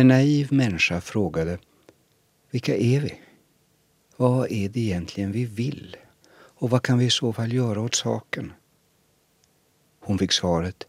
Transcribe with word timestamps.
En 0.00 0.08
naiv 0.08 0.52
människa 0.52 1.00
frågade 1.00 1.58
Vilka 2.50 2.76
är 2.76 3.00
vi? 3.00 3.20
Vad 4.16 4.52
är 4.52 4.68
det 4.68 4.80
egentligen 4.80 5.32
vi 5.32 5.44
vill? 5.44 5.96
Och 6.32 6.70
vad 6.70 6.82
kan 6.82 6.98
vi 6.98 7.04
i 7.04 7.10
så 7.10 7.32
fall 7.32 7.52
göra 7.52 7.80
åt 7.80 7.94
saken? 7.94 8.52
Hon 10.00 10.18
fick 10.18 10.32
svaret 10.32 10.86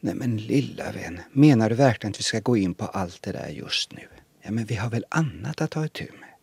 Nej 0.00 0.14
men 0.14 0.36
lilla 0.36 0.92
vän, 0.92 1.20
menar 1.32 1.70
du 1.70 1.76
verkligen 1.76 2.10
att 2.10 2.18
vi 2.18 2.22
ska 2.22 2.40
gå 2.40 2.56
in 2.56 2.74
på 2.74 2.84
allt 2.84 3.22
det 3.22 3.32
där 3.32 3.48
just 3.48 3.92
nu? 3.92 4.08
Ja 4.42 4.50
men 4.50 4.64
vi 4.64 4.74
har 4.74 4.90
väl 4.90 5.04
annat 5.08 5.60
att 5.60 5.70
ta 5.70 5.84
itu 5.84 6.08
med? 6.20 6.34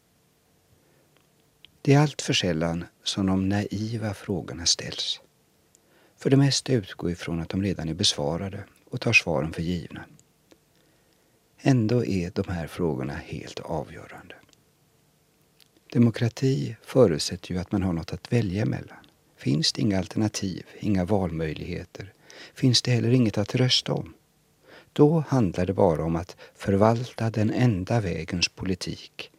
Det 1.81 1.94
är 1.94 2.00
allt 2.00 2.22
för 2.22 2.34
sällan 2.34 2.86
som 3.04 3.26
de 3.26 3.50
naiva 3.50 4.14
frågorna 4.14 4.66
ställs. 4.66 5.22
För 6.18 6.30
det 6.30 6.38
mesta 6.38 6.73
utgår 6.73 7.12
ifrån 7.12 7.42
att 7.42 7.50
de 7.50 7.64
redan 7.64 7.90
är 7.90 7.94
besvarade 7.94 8.64
och 8.90 9.02
tar 9.02 9.14
svaren 9.14 9.54
för 9.54 9.62
givna. 9.62 10.06
Ändå 11.62 12.06
är 12.06 12.32
de 12.36 12.52
här 12.52 12.68
frågorna 12.68 13.14
helt 13.14 13.60
avgörande. 13.60 14.36
Demokrati 15.94 16.76
förutsätter 16.81 17.52
ju 17.52 17.59
att 17.59 17.72
man 17.72 17.84
har 17.84 17.94
något 17.94 18.14
att 18.14 18.34
välja 18.34 18.66
mellan. 18.66 18.98
Finns 19.38 19.73
det 19.73 19.81
inga 19.81 19.98
alternativ, 19.98 20.66
inga 20.80 21.06
valmöjligheter, 21.06 22.14
finns 22.54 22.81
det 22.81 22.92
heller 22.92 23.12
inget 23.12 23.38
att 23.38 23.56
rösta 23.56 23.94
om. 23.94 24.14
Då 24.94 25.23
handlar 25.28 25.66
det 25.66 25.73
bara 25.73 26.04
om 26.04 26.16
att 26.16 26.38
förvalta 26.56 27.30
den 27.30 27.52
enda 27.52 28.02
vägens 28.02 28.48
politik. 28.48 29.31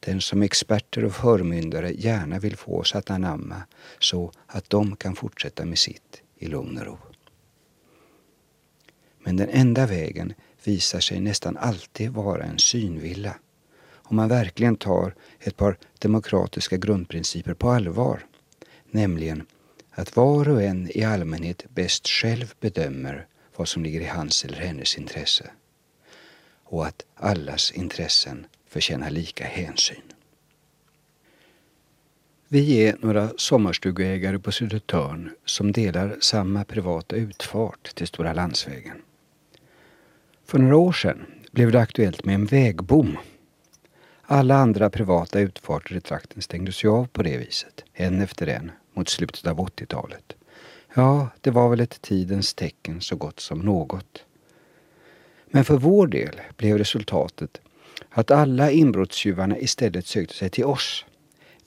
Den 0.00 0.20
som 0.20 0.42
experter 0.42 1.04
och 1.04 1.14
förmyndare 1.14 1.92
gärna 1.92 2.38
vill 2.38 2.56
få 2.56 2.78
oss 2.78 2.94
att 2.94 3.10
anamma 3.10 3.62
så 3.98 4.32
att 4.46 4.70
de 4.70 4.96
kan 4.96 5.16
fortsätta 5.16 5.64
med 5.64 5.78
sitt 5.78 6.22
i 6.36 6.46
lugn 6.46 6.78
och 6.78 6.86
ro. 6.86 6.98
Men 9.18 9.36
den 9.36 9.48
enda 9.48 9.86
vägen 9.86 10.34
visar 10.64 11.00
sig 11.00 11.20
nästan 11.20 11.56
alltid 11.56 12.10
vara 12.10 12.44
en 12.44 12.58
synvilla. 12.58 13.34
Om 13.92 14.16
man 14.16 14.28
verkligen 14.28 14.76
tar 14.76 15.14
ett 15.40 15.56
par 15.56 15.78
demokratiska 15.98 16.76
grundprinciper 16.76 17.54
på 17.54 17.70
allvar, 17.70 18.26
nämligen 18.90 19.46
att 19.90 20.16
var 20.16 20.48
och 20.48 20.62
en 20.62 20.90
i 20.94 21.04
allmänhet 21.04 21.64
bäst 21.68 22.08
själv 22.08 22.54
bedömer 22.60 23.26
vad 23.56 23.68
som 23.68 23.84
ligger 23.84 24.00
i 24.00 24.06
hans 24.06 24.44
eller 24.44 24.58
hennes 24.58 24.98
intresse 24.98 25.50
och 26.64 26.86
att 26.86 27.04
allas 27.14 27.72
intressen 27.72 28.46
förtjänar 28.68 29.10
lika 29.10 29.44
hänsyn. 29.44 30.02
Vi 32.48 32.86
är 32.86 32.96
några 33.00 33.30
sommarstugeägare 33.36 34.38
på 34.38 34.52
Södertörn 34.52 35.30
som 35.44 35.72
delar 35.72 36.16
samma 36.20 36.64
privata 36.64 37.16
utfart 37.16 37.94
till 37.94 38.06
Stora 38.06 38.32
landsvägen. 38.32 39.02
För 40.50 40.58
några 40.58 40.76
år 40.76 40.92
sedan 40.92 41.26
blev 41.52 41.72
det 41.72 41.80
aktuellt 41.80 42.24
med 42.24 42.34
en 42.34 42.46
vägbom. 42.46 43.18
Alla 44.22 44.54
andra 44.54 44.90
privata 44.90 45.40
utfarter 45.40 45.96
i 45.96 46.00
trakten 46.00 46.42
stängdes 46.42 46.84
ju 46.84 46.88
av 46.88 47.06
på 47.06 47.22
det 47.22 47.36
viset, 47.36 47.84
en 47.92 48.20
efter 48.20 48.46
en, 48.46 48.70
mot 48.94 49.08
slutet 49.08 49.46
av 49.46 49.58
80-talet. 49.58 50.36
Ja, 50.94 51.28
det 51.40 51.50
var 51.50 51.68
väl 51.68 51.80
ett 51.80 52.02
tidens 52.02 52.54
tecken 52.54 53.00
så 53.00 53.16
gott 53.16 53.40
som 53.40 53.58
något. 53.58 54.24
Men 55.46 55.64
för 55.64 55.76
vår 55.76 56.06
del 56.06 56.40
blev 56.56 56.78
resultatet 56.78 57.60
att 58.08 58.30
alla 58.30 58.70
inbrottstjuvarna 58.70 59.58
istället 59.58 60.06
sökte 60.06 60.34
sig 60.34 60.50
till 60.50 60.64
oss. 60.64 61.04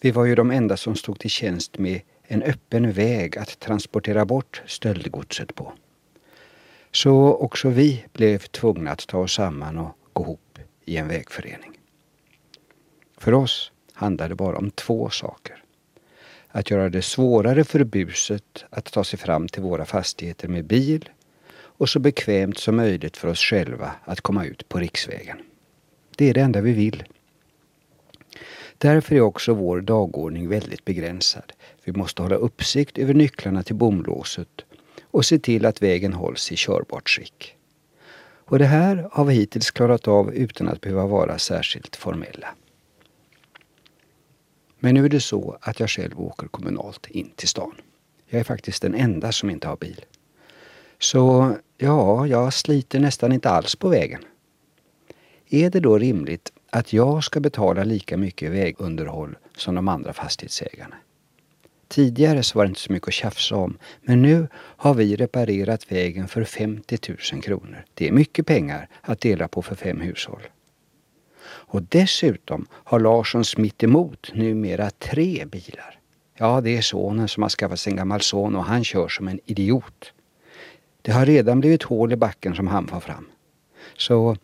Vi 0.01 0.11
var 0.11 0.25
ju 0.25 0.35
de 0.35 0.51
enda 0.51 0.77
som 0.77 0.95
stod 0.95 1.19
till 1.19 1.29
tjänst 1.29 1.77
med 1.77 2.01
en 2.23 2.43
öppen 2.43 2.91
väg 2.91 3.37
att 3.37 3.59
transportera 3.59 4.25
bort 4.25 4.61
stöldgodset 4.65 5.55
på. 5.55 5.73
Så 6.95 7.33
också 7.33 7.69
vi 7.69 8.05
blev 8.13 8.39
tvungna 8.39 8.91
att 8.91 9.07
ta 9.07 9.17
oss 9.17 9.33
samman 9.33 9.77
och 9.77 9.97
gå 10.13 10.23
ihop 10.23 10.59
i 10.85 10.97
en 10.97 11.07
vägförening. 11.07 11.71
För 13.17 13.33
oss 13.33 13.71
handlade 13.93 14.29
det 14.29 14.35
bara 14.35 14.57
om 14.57 14.71
två 14.71 15.09
saker. 15.09 15.63
Att 16.47 16.71
göra 16.71 16.89
det 16.89 17.01
svårare 17.01 17.63
för 17.63 17.83
buset 17.83 18.65
att 18.69 18.85
ta 18.85 19.03
sig 19.03 19.19
fram 19.19 19.47
till 19.47 19.61
våra 19.61 19.85
fastigheter 19.85 20.47
med 20.47 20.65
bil 20.65 21.09
och 21.55 21.89
så 21.89 21.99
bekvämt 21.99 22.57
som 22.57 22.75
möjligt 22.75 23.17
för 23.17 23.27
oss 23.27 23.39
själva 23.39 23.91
att 24.03 24.21
komma 24.21 24.45
ut 24.45 24.69
på 24.69 24.79
riksvägen. 24.79 25.37
Det 26.17 26.29
är 26.29 26.33
det 26.33 26.41
enda 26.41 26.61
vi 26.61 26.71
vill. 26.71 27.03
Därför 28.77 29.15
är 29.15 29.21
också 29.21 29.53
vår 29.53 29.81
dagordning 29.81 30.49
väldigt 30.49 30.85
begränsad. 30.85 31.53
Vi 31.83 31.91
måste 31.91 32.21
hålla 32.21 32.35
uppsikt 32.35 32.97
över 32.97 33.13
nycklarna 33.13 33.63
till 33.63 33.75
bomlåset 33.75 34.65
och 35.13 35.25
se 35.25 35.39
till 35.39 35.65
att 35.65 35.81
vägen 35.81 36.13
hålls 36.13 36.51
i 36.51 36.55
körbart 36.55 37.09
skick. 37.09 37.55
Och 38.45 38.59
det 38.59 38.65
här 38.65 39.09
har 39.11 39.25
vi 39.25 39.33
hittills 39.33 39.71
klarat 39.71 40.07
av 40.07 40.33
utan 40.33 40.69
att 40.69 40.81
behöva 40.81 41.05
vara 41.05 41.37
särskilt 41.37 41.95
formella. 41.95 42.47
Men 44.79 44.93
nu 44.95 45.05
är 45.05 45.09
det 45.09 45.19
så 45.19 45.57
att 45.61 45.79
jag 45.79 45.89
själv 45.89 46.21
åker 46.21 46.47
kommunalt 46.47 47.07
in 47.07 47.31
till 47.35 47.47
stan. 47.47 47.73
Jag 48.29 48.39
är 48.39 48.43
faktiskt 48.43 48.81
den 48.81 48.95
enda 48.95 49.31
som 49.31 49.49
inte 49.49 49.67
har 49.67 49.77
bil. 49.77 50.05
Så 50.99 51.55
ja, 51.77 52.27
jag 52.27 52.53
sliter 52.53 52.99
nästan 52.99 53.31
inte 53.31 53.49
alls 53.49 53.75
på 53.75 53.89
vägen. 53.89 54.21
Är 55.49 55.69
det 55.69 55.79
då 55.79 55.97
rimligt 55.97 56.53
att 56.69 56.93
jag 56.93 57.23
ska 57.23 57.39
betala 57.39 57.83
lika 57.83 58.17
mycket 58.17 58.51
vägunderhåll 58.51 59.37
som 59.57 59.75
de 59.75 59.87
andra 59.87 60.13
fastighetsägarna? 60.13 60.95
Tidigare 61.93 62.43
så 62.43 62.57
var 62.57 62.65
det 62.65 62.69
inte 62.69 62.79
så 62.79 62.93
mycket 62.93 63.07
att 63.07 63.13
tjafsa 63.13 63.55
om, 63.55 63.77
men 64.01 64.21
nu 64.21 64.47
har 64.55 64.93
vi 64.93 65.15
reparerat 65.15 65.91
vägen 65.91 66.27
för 66.27 66.43
50 66.43 66.97
000 67.33 67.41
kronor. 67.41 67.85
Det 67.93 68.07
är 68.07 68.11
mycket 68.11 68.47
pengar 68.47 68.87
att 69.01 69.21
dela 69.21 69.47
på 69.47 69.61
för 69.61 69.75
fem 69.75 70.01
hushåll. 70.01 70.41
Och 71.45 71.81
dessutom 71.81 72.67
har 72.71 72.99
Larsson 72.99 73.45
smitt 73.45 73.83
emot 73.83 74.31
numera 74.33 74.89
tre 74.89 75.45
bilar. 75.45 75.99
Ja, 76.37 76.61
det 76.61 76.77
är 76.77 76.81
sonen 76.81 77.27
som 77.27 77.43
har 77.43 77.49
skaffat 77.49 77.79
sig 77.79 77.91
en 77.91 77.97
gammal 77.97 78.21
son 78.21 78.55
och 78.55 78.65
han 78.65 78.83
kör 78.83 79.07
som 79.07 79.27
en 79.27 79.39
idiot. 79.45 80.13
Det 81.01 81.11
har 81.11 81.25
redan 81.25 81.59
blivit 81.59 81.83
hål 81.83 82.13
i 82.13 82.15
backen 82.15 82.55
som 82.55 82.67
han 82.67 82.87
får 82.87 82.99
fram. 82.99 83.27
Så 83.97 84.37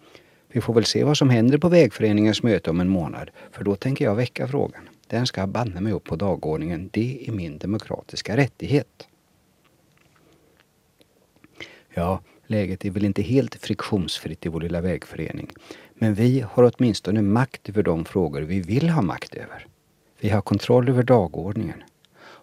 vi 0.48 0.62
får 0.62 0.74
väl 0.74 0.86
se 0.86 1.04
vad 1.04 1.18
som 1.18 1.30
händer 1.30 1.58
på 1.58 1.70
vägföreningens 1.70 2.44
möte 2.44 2.70
om 2.70 2.80
en 2.80 2.90
månad, 2.90 3.30
för 3.52 3.64
då 3.64 3.76
tänker 3.76 4.06
jag 4.06 4.16
väcka 4.16 4.48
frågan. 4.48 4.90
Den 5.10 5.28
ska 5.28 5.48
banne 5.48 5.82
mig 5.82 5.94
upp 5.94 6.04
på 6.04 6.16
dagordningen. 6.16 6.90
Det 6.94 7.28
är 7.28 7.32
min 7.32 7.58
demokratiska 7.58 8.38
rättighet. 8.38 9.08
Ja, 11.94 12.22
läget 12.48 12.86
är 12.86 12.90
väl 12.90 13.06
inte 13.06 13.22
helt 13.22 13.56
friktionsfritt 13.56 14.46
i 14.46 14.50
vår 14.50 14.62
lilla 14.62 14.82
vägförening. 14.82 15.52
Men 15.94 16.14
vi 16.14 16.46
har 16.52 16.72
åtminstone 16.74 17.22
makt 17.22 17.70
över 17.70 17.84
de 17.84 18.06
frågor 18.06 18.42
vi 18.42 18.62
vill 18.62 18.90
ha 18.90 19.02
makt 19.02 19.36
över. 19.36 19.68
Vi 20.20 20.30
har 20.30 20.42
kontroll 20.42 20.90
över 20.90 21.04
dagordningen. 21.04 21.84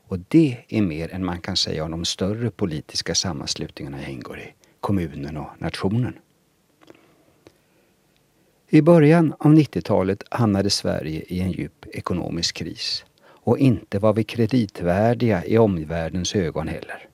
Och 0.09 0.19
det 0.29 0.57
är 0.69 0.83
mer 0.83 1.15
än 1.15 1.25
man 1.25 1.41
kan 1.41 1.57
säga 1.57 1.85
om 1.85 1.91
de 1.91 2.05
större 2.05 2.51
politiska 2.51 3.15
sammanslutningarna 3.15 4.03
jag 4.03 4.11
ingår 4.11 4.39
i, 4.39 4.55
kommunen 4.81 5.37
och 5.37 5.51
nationen. 5.59 6.15
I 8.69 8.83
början 8.83 9.35
av 9.39 9.53
90-talet 9.55 10.23
hamnade 10.31 10.71
Sverige 10.71 11.25
i 11.29 11.41
en 11.41 11.51
djup 11.53 11.87
ekonomisk 11.93 12.57
kris 12.57 13.05
och 13.25 13.59
inte 13.59 13.99
var 13.99 14.13
vi 14.13 14.25
kreditvärdiga 14.25 15.45
i 15.45 15.59
omvärldens 15.59 16.35
ögon 16.35 16.69
heller. 16.69 17.09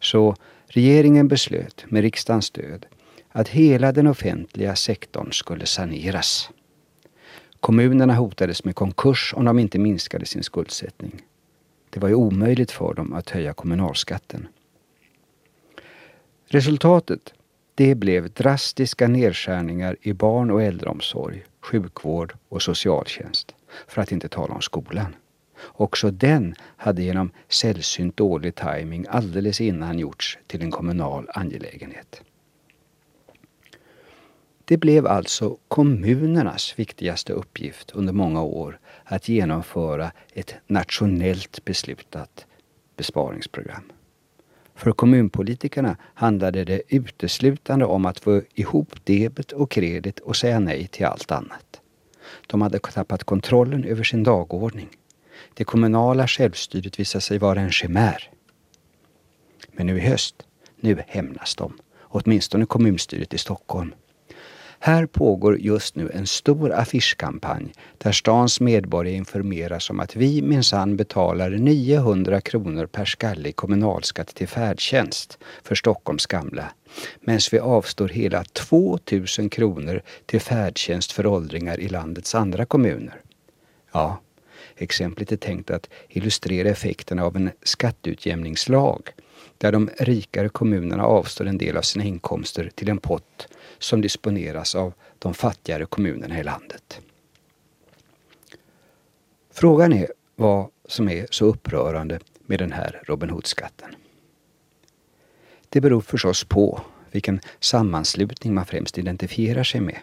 Så 0.00 0.36
regeringen 0.66 1.28
beslöt 1.28 1.84
med 1.88 2.02
riksdagens 2.02 2.46
stöd 2.46 2.86
att 3.28 3.48
hela 3.48 3.92
den 3.92 4.06
offentliga 4.06 4.76
sektorn 4.76 5.32
skulle 5.32 5.66
saneras. 5.66 6.50
Kommunerna 7.60 8.14
hotades 8.14 8.64
med 8.64 8.74
konkurs 8.74 9.34
om 9.36 9.44
de 9.44 9.58
inte 9.58 9.78
minskade 9.78 10.26
sin 10.26 10.42
skuldsättning. 10.42 11.22
Det 11.90 12.00
var 12.00 12.08
ju 12.08 12.14
omöjligt 12.14 12.70
för 12.70 12.94
dem 12.94 13.12
att 13.12 13.30
höja 13.30 13.52
kommunalskatten. 13.52 14.48
Resultatet 16.46 17.34
det 17.80 17.94
blev 17.94 18.30
drastiska 18.30 19.08
nedskärningar 19.08 19.96
i 20.00 20.12
barn 20.12 20.50
och 20.50 20.62
äldreomsorg, 20.62 21.44
sjukvård 21.60 22.34
och 22.48 22.62
socialtjänst. 22.62 23.54
För 23.88 24.02
att 24.02 24.12
inte 24.12 24.28
tala 24.28 24.54
om 24.54 24.60
skolan. 24.60 25.16
Också 25.62 26.10
den 26.10 26.54
hade 26.76 27.02
genom 27.02 27.30
sällsynt 27.48 28.16
dålig 28.16 28.54
timing 28.54 29.06
alldeles 29.08 29.60
innan 29.60 29.98
gjorts 29.98 30.38
till 30.46 30.62
en 30.62 30.70
kommunal 30.70 31.28
angelägenhet. 31.34 32.22
Det 34.64 34.76
blev 34.76 35.06
alltså 35.06 35.56
kommunernas 35.68 36.74
viktigaste 36.76 37.32
uppgift 37.32 37.90
under 37.90 38.12
många 38.12 38.42
år 38.42 38.78
att 39.04 39.28
genomföra 39.28 40.12
ett 40.32 40.54
nationellt 40.66 41.64
beslutat 41.64 42.46
besparingsprogram. 42.96 43.92
För 44.80 44.92
kommunpolitikerna 44.92 45.96
handlade 46.14 46.64
det 46.64 46.82
uteslutande 46.88 47.84
om 47.84 48.06
att 48.06 48.20
få 48.20 48.42
ihop 48.54 48.94
debet 49.04 49.52
och 49.52 49.70
kredit 49.70 50.20
och 50.20 50.36
säga 50.36 50.60
nej 50.60 50.86
till 50.86 51.06
allt 51.06 51.30
annat. 51.30 51.80
De 52.46 52.62
hade 52.62 52.78
tappat 52.78 53.24
kontrollen 53.24 53.84
över 53.84 54.04
sin 54.04 54.22
dagordning. 54.22 54.88
Det 55.54 55.64
kommunala 55.64 56.28
självstyret 56.28 57.00
visade 57.00 57.22
sig 57.22 57.38
vara 57.38 57.60
en 57.60 57.70
chimär. 57.70 58.30
Men 59.72 59.86
nu 59.86 59.96
i 59.98 60.00
höst, 60.00 60.42
nu 60.76 61.02
hämnas 61.06 61.56
de. 61.56 61.78
Åtminstone 62.00 62.66
kommunstyret 62.66 63.34
i 63.34 63.38
Stockholm. 63.38 63.94
Här 64.82 65.06
pågår 65.06 65.58
just 65.58 65.96
nu 65.96 66.10
en 66.14 66.26
stor 66.26 66.72
affischkampanj 66.72 67.72
där 67.98 68.12
stans 68.12 68.60
medborgare 68.60 69.16
informeras 69.16 69.90
om 69.90 70.00
att 70.00 70.16
vi 70.16 70.42
minsann 70.42 70.96
betalar 70.96 71.50
900 71.50 72.40
kronor 72.40 72.86
per 72.86 73.04
skalle 73.04 73.48
i 73.48 73.52
kommunalskatt 73.52 74.34
till 74.34 74.48
färdtjänst 74.48 75.38
för 75.62 75.74
Stockholms 75.74 76.26
gamla, 76.26 76.72
medan 77.20 77.40
vi 77.52 77.58
avstår 77.58 78.08
hela 78.08 78.44
2000 78.44 79.48
kronor 79.50 80.02
till 80.26 80.40
färdtjänst 80.40 81.12
för 81.12 81.26
åldringar 81.26 81.80
i 81.80 81.88
landets 81.88 82.34
andra 82.34 82.64
kommuner. 82.64 83.20
Ja, 83.92 84.20
exemplet 84.76 85.32
är 85.32 85.36
tänkt 85.36 85.70
att 85.70 85.88
illustrera 86.08 86.68
effekterna 86.68 87.24
av 87.24 87.36
en 87.36 87.50
skatteutjämningslag 87.62 89.10
där 89.58 89.72
de 89.72 89.90
rikare 89.98 90.48
kommunerna 90.48 91.04
avstår 91.04 91.46
en 91.46 91.58
del 91.58 91.76
av 91.76 91.82
sina 91.82 92.04
inkomster 92.04 92.70
till 92.74 92.88
en 92.88 92.98
pott 92.98 93.48
som 93.80 94.00
disponeras 94.00 94.74
av 94.74 94.92
de 95.18 95.34
fattigare 95.34 95.86
kommunerna 95.86 96.40
i 96.40 96.42
landet. 96.42 97.00
Frågan 99.50 99.92
är 99.92 100.12
vad 100.36 100.70
som 100.88 101.08
är 101.08 101.26
så 101.30 101.44
upprörande 101.44 102.20
med 102.46 102.58
den 102.58 102.72
här 102.72 103.02
Robin 103.06 103.30
Hood-skatten. 103.30 103.94
Det 105.68 105.80
beror 105.80 106.00
förstås 106.00 106.44
på 106.44 106.80
vilken 107.10 107.40
sammanslutning 107.60 108.54
man 108.54 108.66
främst 108.66 108.98
identifierar 108.98 109.64
sig 109.64 109.80
med. 109.80 109.98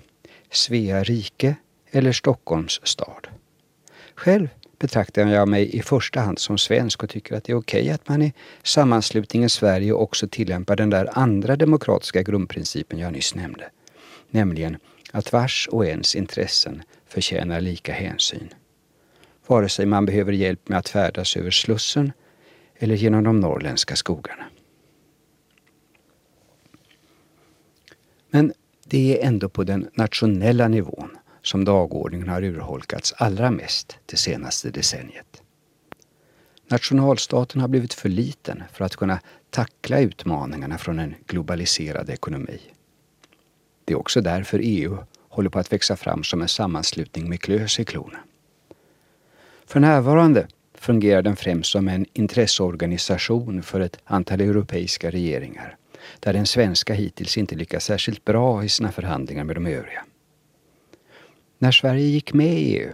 Svea 0.52 1.04
rike 1.04 1.56
eller 1.92 2.12
Stockholms 2.12 2.82
stad. 2.84 3.28
Själv 4.16 4.50
betraktar 4.80 5.28
jag 5.28 5.48
mig 5.48 5.76
i 5.76 5.82
första 5.82 6.20
hand 6.20 6.40
som 6.40 6.58
svensk 6.58 7.04
och 7.04 7.10
tycker 7.10 7.36
att 7.36 7.44
det 7.44 7.52
är 7.52 7.58
okej 7.58 7.82
okay 7.82 7.94
att 7.94 8.10
man 8.10 8.22
i 8.22 8.34
sammanslutningen 8.64 9.50
Sverige 9.50 9.92
också 9.92 10.28
tillämpar 10.28 10.76
den 10.76 10.90
där 10.90 11.10
andra 11.14 11.56
demokratiska 11.56 12.24
grundprincipen 12.24 13.00
jag 13.00 13.14
nyss 13.14 13.36
nämnde. 13.36 13.70
Nämligen 14.30 14.78
att 15.12 15.34
vars 15.34 15.68
och 15.72 15.86
ens 15.86 16.16
intressen 16.16 16.84
förtjänar 17.08 17.62
lika 17.62 17.94
hänsyn. 17.94 18.50
Vare 19.48 19.70
sig 19.70 19.86
man 19.86 20.06
behöver 20.06 20.32
hjälp 20.32 20.70
med 20.70 20.80
att 20.80 20.90
färdas 20.90 21.38
över 21.38 21.52
Slussen 21.52 22.12
eller 22.80 22.96
genom 22.96 23.24
de 23.24 23.40
norrländska 23.40 23.96
skogarna. 23.96 24.46
Men 28.30 28.54
det 28.86 29.22
är 29.22 29.28
ändå 29.28 29.50
på 29.50 29.64
den 29.64 29.90
nationella 29.94 30.68
nivån 30.68 31.18
som 31.48 31.66
dagordningen 31.66 32.30
har 32.30 32.44
urholkats 32.44 33.14
allra 33.18 33.52
mest 33.52 33.98
det 34.06 34.18
senaste 34.18 34.70
decenniet. 34.70 35.42
Nationalstaten 36.68 37.62
har 37.62 37.68
blivit 37.68 37.94
för 37.94 38.10
liten 38.10 38.64
för 38.74 38.86
att 38.86 38.96
kunna 38.96 39.20
tackla 39.50 40.00
utmaningarna 40.00 40.78
från 40.78 41.00
en 41.00 41.16
globaliserad 41.28 42.10
ekonomi. 42.10 42.60
Det 43.86 43.94
är 43.94 43.98
också 43.98 44.22
därför 44.22 44.60
EU 44.64 44.98
håller 45.30 45.50
på 45.50 45.60
att 45.60 45.74
växa 45.74 45.96
fram 45.96 46.24
som 46.24 46.42
en 46.42 46.48
sammanslutning 46.48 47.30
med 47.30 47.42
klös 47.42 47.80
i 47.80 47.86
klorna. 47.86 48.20
För 49.66 49.80
närvarande 49.80 50.48
fungerar 50.74 51.22
den 51.22 51.36
främst 51.36 51.72
som 51.72 51.88
en 51.88 52.06
intresseorganisation 52.14 53.64
för 53.64 53.80
ett 53.80 54.00
antal 54.04 54.42
europeiska 54.42 55.12
regeringar 55.12 55.78
där 56.20 56.34
den 56.34 56.46
svenska 56.46 56.94
hittills 56.94 57.38
inte 57.38 57.56
lyckats 57.56 57.86
särskilt 57.86 58.26
bra 58.26 58.64
i 58.64 58.70
sina 58.70 58.92
förhandlingar 58.92 59.44
med 59.44 59.56
de 59.56 59.66
övriga. 59.66 60.06
När 61.58 61.72
Sverige 61.72 62.06
gick 62.06 62.34
med 62.34 62.60
i 62.60 62.78
EU 62.78 62.92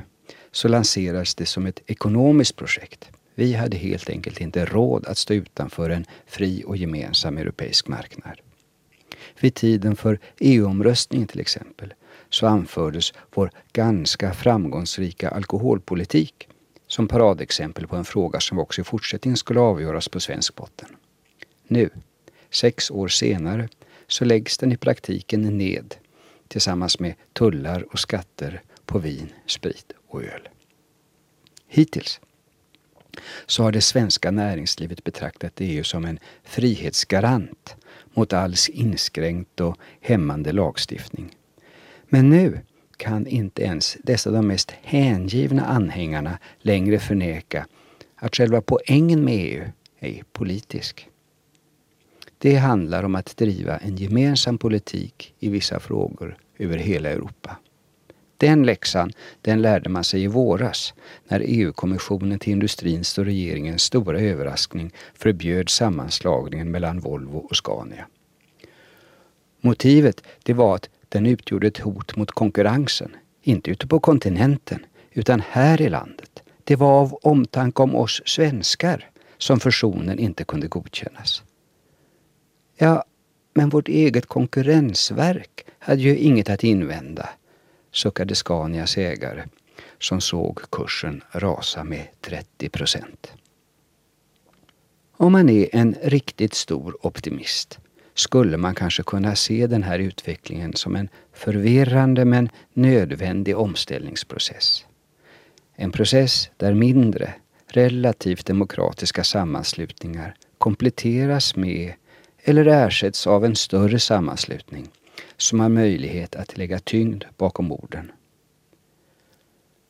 så 0.51 0.67
lanserades 0.67 1.35
det 1.35 1.45
som 1.45 1.65
ett 1.65 1.81
ekonomiskt 1.85 2.55
projekt. 2.55 3.09
Vi 3.35 3.53
hade 3.53 3.77
helt 3.77 4.09
enkelt 4.09 4.41
inte 4.41 4.65
råd 4.65 5.05
att 5.05 5.17
stå 5.17 5.33
utanför 5.33 5.89
en 5.89 6.05
fri 6.25 6.63
och 6.67 6.77
gemensam 6.77 7.37
europeisk 7.37 7.87
marknad. 7.87 8.39
Vid 9.39 9.53
tiden 9.53 9.95
för 9.95 10.19
EU-omröstningen 10.39 11.27
till 11.27 11.39
exempel 11.39 11.93
så 12.29 12.47
anfördes 12.47 13.13
vår 13.33 13.51
ganska 13.73 14.33
framgångsrika 14.33 15.29
alkoholpolitik 15.29 16.47
som 16.87 17.07
paradexempel 17.07 17.87
på 17.87 17.95
en 17.95 18.05
fråga 18.05 18.39
som 18.39 18.59
också 18.59 18.81
i 18.81 18.83
fortsättningen 18.83 19.37
skulle 19.37 19.59
avgöras 19.59 20.09
på 20.09 20.19
svensk 20.19 20.55
botten. 20.55 20.89
Nu, 21.67 21.89
sex 22.49 22.91
år 22.91 23.07
senare, 23.07 23.69
så 24.07 24.25
läggs 24.25 24.57
den 24.57 24.71
i 24.71 24.77
praktiken 24.77 25.57
ned 25.57 25.95
tillsammans 26.53 26.99
med 26.99 27.13
tullar 27.33 27.85
och 27.93 27.99
skatter 27.99 28.61
på 28.85 28.99
vin, 28.99 29.29
sprit 29.45 29.91
och 30.07 30.23
öl. 30.23 30.49
Hittills 31.67 32.19
så 33.45 33.63
har 33.63 33.71
det 33.71 33.81
svenska 33.81 34.31
näringslivet 34.31 35.03
betraktat 35.03 35.53
EU 35.57 35.83
som 35.83 36.05
en 36.05 36.19
frihetsgarant 36.43 37.75
mot 38.13 38.33
alls 38.33 38.69
inskränkt 38.69 39.59
och 39.61 39.77
hämmande 40.01 40.51
lagstiftning. 40.51 41.35
Men 42.05 42.29
nu 42.29 42.59
kan 42.97 43.27
inte 43.27 43.63
ens 43.63 43.97
dessa 44.03 44.31
de 44.31 44.47
mest 44.47 44.71
hängivna 44.81 45.65
anhängarna 45.65 46.37
längre 46.59 46.99
förneka 46.99 47.67
att 48.15 48.35
själva 48.35 48.61
poängen 48.61 49.23
med 49.23 49.35
EU 49.35 49.63
är 49.99 50.23
politisk. 50.31 51.09
Det 52.37 52.55
handlar 52.55 53.03
om 53.03 53.15
att 53.15 53.37
driva 53.37 53.77
en 53.77 53.97
gemensam 53.97 54.57
politik 54.57 55.33
i 55.39 55.49
vissa 55.49 55.79
frågor 55.79 56.37
över 56.57 56.77
hela 56.77 57.09
Europa. 57.09 57.57
Den 58.37 58.63
läxan 58.63 59.11
den 59.41 59.61
lärde 59.61 59.89
man 59.89 60.03
sig 60.03 60.23
i 60.23 60.27
våras 60.27 60.93
när 61.27 61.43
EU-kommissionen 61.45 62.39
till 62.39 62.53
industrins 62.53 63.17
och 63.17 63.25
regeringens 63.25 63.83
stora 63.83 64.19
överraskning 64.19 64.91
förbjöd 65.13 65.69
sammanslagningen 65.69 66.71
mellan 66.71 66.99
Volvo 66.99 67.37
och 67.37 67.55
Scania. 67.55 68.07
Motivet 69.61 70.23
det 70.43 70.53
var 70.53 70.75
att 70.75 70.89
den 71.09 71.25
utgjorde 71.25 71.67
ett 71.67 71.77
hot 71.77 72.15
mot 72.15 72.31
konkurrensen, 72.31 73.15
inte 73.41 73.71
ute 73.71 73.87
på 73.87 73.99
kontinenten 73.99 74.85
utan 75.11 75.41
här 75.49 75.81
i 75.81 75.89
landet. 75.89 76.43
Det 76.63 76.75
var 76.75 77.01
av 77.01 77.13
omtanke 77.13 77.81
om 77.81 77.95
oss 77.95 78.21
svenskar 78.25 79.09
som 79.37 79.59
fusionen 79.59 80.19
inte 80.19 80.43
kunde 80.43 80.67
godkännas. 80.67 81.43
Ja, 82.77 83.03
men 83.53 83.69
vårt 83.69 83.87
eget 83.87 84.25
konkurrensverk 84.25 85.65
hade 85.79 86.01
ju 86.01 86.17
inget 86.17 86.49
att 86.49 86.63
invända, 86.63 87.29
suckade 87.91 88.35
Scanias 88.35 88.97
ägare 88.97 89.43
som 89.99 90.21
såg 90.21 90.71
kursen 90.71 91.23
rasa 91.31 91.83
med 91.83 92.07
30 92.21 92.69
procent. 92.69 93.33
Om 95.17 95.31
man 95.31 95.49
är 95.49 95.69
en 95.71 95.95
riktigt 96.01 96.53
stor 96.53 97.05
optimist 97.05 97.79
skulle 98.13 98.57
man 98.57 98.75
kanske 98.75 99.03
kunna 99.03 99.35
se 99.35 99.67
den 99.67 99.83
här 99.83 99.99
utvecklingen 99.99 100.73
som 100.73 100.95
en 100.95 101.09
förvirrande 101.33 102.25
men 102.25 102.49
nödvändig 102.73 103.57
omställningsprocess. 103.57 104.85
En 105.75 105.91
process 105.91 106.49
där 106.57 106.73
mindre, 106.73 107.33
relativt 107.67 108.45
demokratiska 108.45 109.23
sammanslutningar 109.23 110.35
kompletteras 110.57 111.55
med 111.55 111.93
eller 112.43 112.65
ersätts 112.65 113.27
av 113.27 113.45
en 113.45 113.55
större 113.55 113.99
sammanslutning 113.99 114.87
som 115.37 115.59
har 115.59 115.69
möjlighet 115.69 116.35
att 116.35 116.57
lägga 116.57 116.79
tyngd 116.79 117.23
bakom 117.37 117.71
orden. 117.71 118.11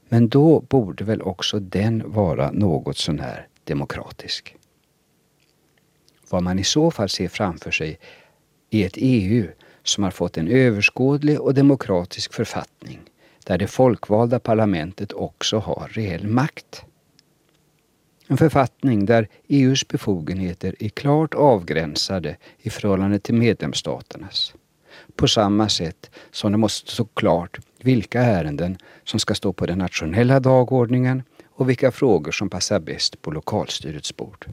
Men 0.10 0.30
då 0.30 0.62
borde 0.62 1.04
väl 1.04 1.22
också 1.22 1.60
den 1.60 2.12
vara 2.12 2.52
något 2.52 2.98
sånär 2.98 3.48
demokratisk. 3.64 4.56
Vad 6.30 6.44
man 6.44 6.60
i 6.60 6.64
så 6.64 6.92
fall 6.92 7.10
ser 7.10 7.28
framför 7.28 7.72
sig 7.72 8.00
är 8.70 8.86
ett 8.86 8.98
EU 8.98 9.48
som 9.84 10.04
har 10.04 10.12
fått 10.12 10.38
en 10.38 10.48
överskådlig 10.48 11.42
och 11.42 11.54
demokratisk 11.54 12.34
författning 12.34 13.00
där 13.46 13.58
det 13.58 13.68
folkvalda 13.68 14.40
parlamentet 14.40 15.14
också 15.14 15.58
har 15.58 15.88
reell 15.92 16.28
makt. 16.28 16.86
En 18.28 18.38
författning 18.38 19.06
där 19.06 19.28
EUs 19.48 19.88
befogenheter 19.88 20.76
är 20.80 20.90
klart 20.90 21.34
avgränsade 21.34 22.38
i 22.58 22.70
förhållande 22.70 23.20
till 23.20 23.36
medlemsstaternas. 23.36 24.54
På 25.16 25.28
samma 25.28 25.70
sätt 25.70 26.12
som 26.32 26.52
det 26.52 26.58
måste 26.58 26.92
stå 26.92 27.06
klart 27.06 27.60
vilka 27.80 28.22
ärenden 28.22 28.78
som 29.04 29.20
ska 29.20 29.36
stå 29.36 29.54
på 29.54 29.66
den 29.66 29.78
nationella 29.78 30.40
dagordningen 30.40 31.24
och 31.50 31.70
vilka 31.70 31.92
frågor 31.92 32.32
som 32.32 32.50
passar 32.50 32.80
bäst 32.80 33.22
på 33.22 33.32
lokalstyrets 33.32 34.18
bord. 34.18 34.46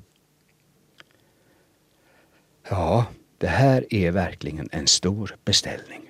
Ja, 2.69 3.07
det 3.39 3.47
här 3.47 3.95
är 3.95 4.11
verkligen 4.11 4.69
en 4.73 4.87
stor 4.87 5.37
beställning. 5.45 6.00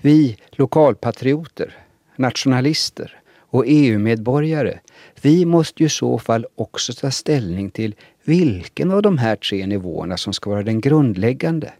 Vi 0.00 0.36
lokalpatrioter, 0.50 1.78
nationalister 2.16 3.20
och 3.36 3.64
EU-medborgare, 3.66 4.78
vi 5.22 5.44
måste 5.44 5.82
ju 5.82 5.86
i 5.86 5.90
så 5.90 6.18
fall 6.18 6.46
också 6.54 6.92
ta 6.92 7.10
ställning 7.10 7.70
till 7.70 7.94
vilken 8.24 8.90
av 8.90 9.02
de 9.02 9.18
här 9.18 9.36
tre 9.36 9.66
nivåerna 9.66 10.16
som 10.16 10.32
ska 10.32 10.50
vara 10.50 10.62
den 10.62 10.80
grundläggande. 10.80 11.72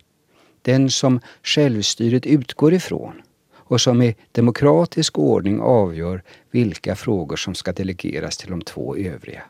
Den 0.63 0.91
som 0.91 1.21
självstyret 1.43 2.27
utgår 2.27 2.75
ifrån 2.75 3.23
och 3.55 3.81
som 3.81 4.03
i 4.03 4.17
demokratisk 4.33 5.19
ordning 5.19 5.61
avgör 5.61 6.23
vilka 6.51 6.97
frågor 6.97 7.37
som 7.37 7.55
ska 7.55 7.73
delegeras 7.73 8.37
till 8.37 8.51
de 8.51 8.63
två 8.63 8.97
övriga. 8.97 9.43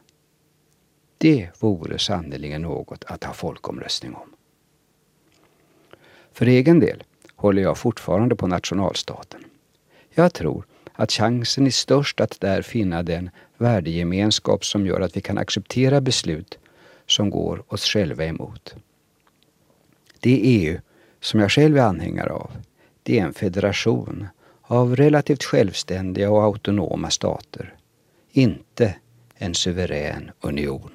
Det 1.18 1.48
vore 1.60 1.98
sannerligen 1.98 2.62
något 2.62 3.04
att 3.04 3.24
ha 3.24 3.32
folkomröstning 3.32 4.14
om. 4.14 4.34
För 6.32 6.46
egen 6.46 6.80
del 6.80 7.04
håller 7.36 7.62
jag 7.62 7.78
fortfarande 7.78 8.36
på 8.36 8.46
nationalstaten. 8.46 9.44
Jag 10.14 10.34
tror 10.34 10.64
att 10.94 11.12
chansen 11.12 11.66
är 11.66 11.70
störst 11.70 12.20
att 12.20 12.40
där 12.40 12.62
finna 12.62 13.02
den 13.02 13.30
värdegemenskap 13.58 14.64
som 14.64 14.86
gör 14.86 15.00
att 15.00 15.16
vi 15.16 15.20
kan 15.20 15.38
acceptera 15.38 16.00
beslut 16.00 16.58
som 17.06 17.30
går 17.30 17.64
oss 17.68 17.84
själva 17.84 18.24
emot. 18.24 18.74
Det 20.20 20.40
EU 20.42 20.78
som 21.20 21.40
jag 21.40 21.52
själv 21.52 21.76
är 21.76 21.82
anhängare 21.82 22.32
av, 22.32 22.50
det 23.02 23.18
är 23.18 23.24
en 23.24 23.34
federation 23.34 24.26
av 24.62 24.96
relativt 24.96 25.44
självständiga 25.44 26.30
och 26.30 26.42
autonoma 26.42 27.10
stater. 27.10 27.74
Inte 28.30 28.94
en 29.34 29.54
suverän 29.54 30.30
union. 30.40 30.90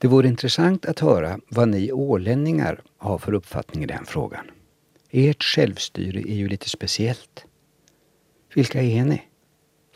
Det 0.00 0.08
vore 0.08 0.28
intressant 0.28 0.86
att 0.86 1.00
höra 1.00 1.40
vad 1.48 1.68
ni 1.68 1.92
ålänningar 1.92 2.82
har 2.98 3.18
för 3.18 3.34
uppfattning 3.34 3.82
i 3.82 3.86
den 3.86 4.06
frågan. 4.06 4.50
Ert 5.10 5.42
självstyre 5.42 6.20
är 6.20 6.34
ju 6.34 6.48
lite 6.48 6.68
speciellt. 6.68 7.44
Vilka 8.54 8.82
är 8.82 9.04
ni? 9.04 9.22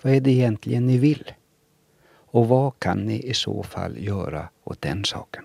Vad 0.03 0.15
är 0.15 0.21
det 0.21 0.31
egentligen 0.31 0.87
ni 0.87 0.99
vill? 0.99 1.33
Och 2.07 2.49
vad 2.49 2.79
kan 2.79 2.99
ni 2.99 3.21
i 3.23 3.35
så 3.35 3.63
fall 3.63 4.05
göra 4.05 4.49
åt 4.65 4.83
den 4.83 5.05
saken? 5.05 5.45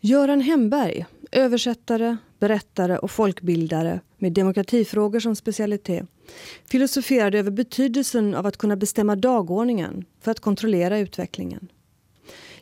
Göran 0.00 0.40
Hemberg, 0.40 1.06
översättare, 1.32 2.16
berättare 2.38 2.98
och 2.98 3.10
folkbildare 3.10 4.00
med 4.18 4.32
demokratifrågor 4.32 5.20
som 5.20 5.36
specialitet, 5.36 6.06
filosoferade 6.70 7.38
över 7.38 7.50
betydelsen 7.50 8.34
av 8.34 8.46
att 8.46 8.56
kunna 8.56 8.76
bestämma 8.76 9.16
dagordningen 9.16 10.04
för 10.20 10.30
att 10.30 10.40
kontrollera 10.40 10.98
utvecklingen. 10.98 11.68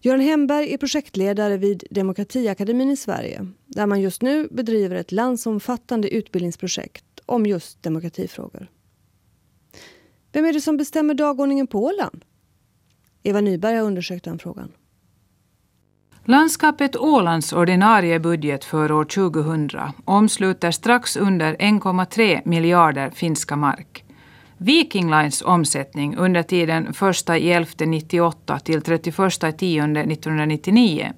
Göran 0.00 0.20
Hemberg 0.20 0.72
är 0.74 0.78
projektledare 0.78 1.56
vid 1.56 1.84
Demokratiakademin 1.90 2.90
i 2.90 2.96
Sverige 2.96 3.46
där 3.70 3.86
man 3.86 4.00
just 4.00 4.22
nu 4.22 4.48
bedriver 4.50 4.96
ett 4.96 5.12
landsomfattande 5.12 6.14
utbildningsprojekt 6.14 7.04
om 7.26 7.46
just 7.46 7.82
demokratifrågor. 7.82 8.70
Vem 10.32 10.44
är 10.44 10.52
det 10.52 10.60
som 10.60 10.76
bestämmer 10.76 11.14
dagordningen 11.14 11.66
på 11.66 11.84
Åland? 11.84 12.24
Eva 13.22 13.40
Nyberg 13.40 13.76
har 13.76 13.86
undersökt 13.86 14.24
den 14.24 14.38
frågan. 14.38 14.72
Landskapet 16.24 16.96
Ålands 16.96 17.52
ordinarie 17.52 18.20
budget 18.20 18.64
för 18.64 18.92
år 18.92 19.04
2000 19.04 19.70
omsluter 20.04 20.70
strax 20.70 21.16
under 21.16 21.54
1,3 21.54 22.40
miljarder 22.44 23.10
finska 23.10 23.56
mark. 23.56 24.04
Viking 24.58 25.10
Lines 25.10 25.42
omsättning 25.42 26.16
under 26.16 26.42
tiden 26.42 26.86
1 26.86 26.92
1998 27.02 28.58
till 28.58 28.82
31 28.82 29.18
1999 29.44 31.12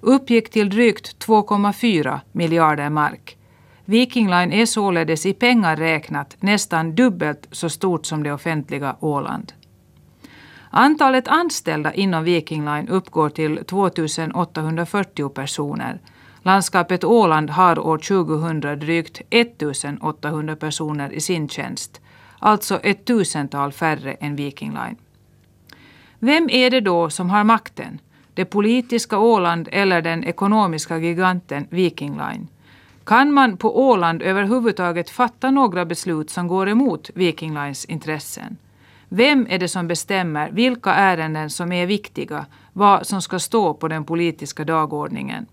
uppgick 0.00 0.50
till 0.50 0.70
drygt 0.70 1.26
2,4 1.26 2.20
miljarder 2.32 2.90
mark. 2.90 3.36
Viking 3.84 4.30
Line 4.30 4.52
är 4.52 4.66
således 4.66 5.26
i 5.26 5.32
pengar 5.32 5.76
räknat 5.76 6.36
nästan 6.40 6.94
dubbelt 6.94 7.48
så 7.50 7.68
stort 7.68 8.06
som 8.06 8.22
det 8.22 8.32
offentliga 8.32 8.96
Åland. 9.00 9.52
Antalet 10.70 11.28
anställda 11.28 11.94
inom 11.94 12.24
Viking 12.24 12.64
Line 12.64 12.88
uppgår 12.88 13.28
till 13.28 13.64
2 13.64 13.90
840 14.34 15.28
personer. 15.28 16.00
Landskapet 16.42 17.04
Åland 17.04 17.50
har 17.50 17.78
år 17.78 17.98
2000 17.98 18.60
drygt 18.60 19.20
1 19.30 19.62
800 20.00 20.56
personer 20.56 21.12
i 21.12 21.20
sin 21.20 21.48
tjänst, 21.48 22.00
alltså 22.38 22.80
ett 22.82 23.04
tusental 23.04 23.72
färre 23.72 24.12
än 24.12 24.36
Viking 24.36 24.70
Line. 24.70 24.96
Vem 26.18 26.50
är 26.50 26.70
det 26.70 26.80
då 26.80 27.10
som 27.10 27.30
har 27.30 27.44
makten? 27.44 28.00
Det 28.38 28.44
politiska 28.44 29.18
Åland 29.18 29.68
eller 29.72 30.02
den 30.02 30.24
ekonomiska 30.24 30.98
giganten 30.98 31.66
Viking 31.70 32.12
Line? 32.12 32.48
Kan 33.04 33.32
man 33.32 33.56
på 33.56 33.88
Åland 33.88 34.22
överhuvudtaget 34.22 35.10
fatta 35.10 35.50
några 35.50 35.84
beslut 35.84 36.30
som 36.30 36.48
går 36.48 36.68
emot 36.68 37.10
Viking 37.14 37.54
Lines 37.54 37.84
intressen? 37.84 38.56
Vem 39.08 39.46
är 39.50 39.58
det 39.58 39.68
som 39.68 39.88
bestämmer 39.88 40.50
vilka 40.50 40.94
ärenden 40.94 41.50
som 41.50 41.72
är 41.72 41.86
viktiga, 41.86 42.46
vad 42.72 43.06
som 43.06 43.22
ska 43.22 43.38
stå 43.38 43.74
på 43.74 43.88
den 43.88 44.04
politiska 44.04 44.64
dagordningen? 44.64 45.46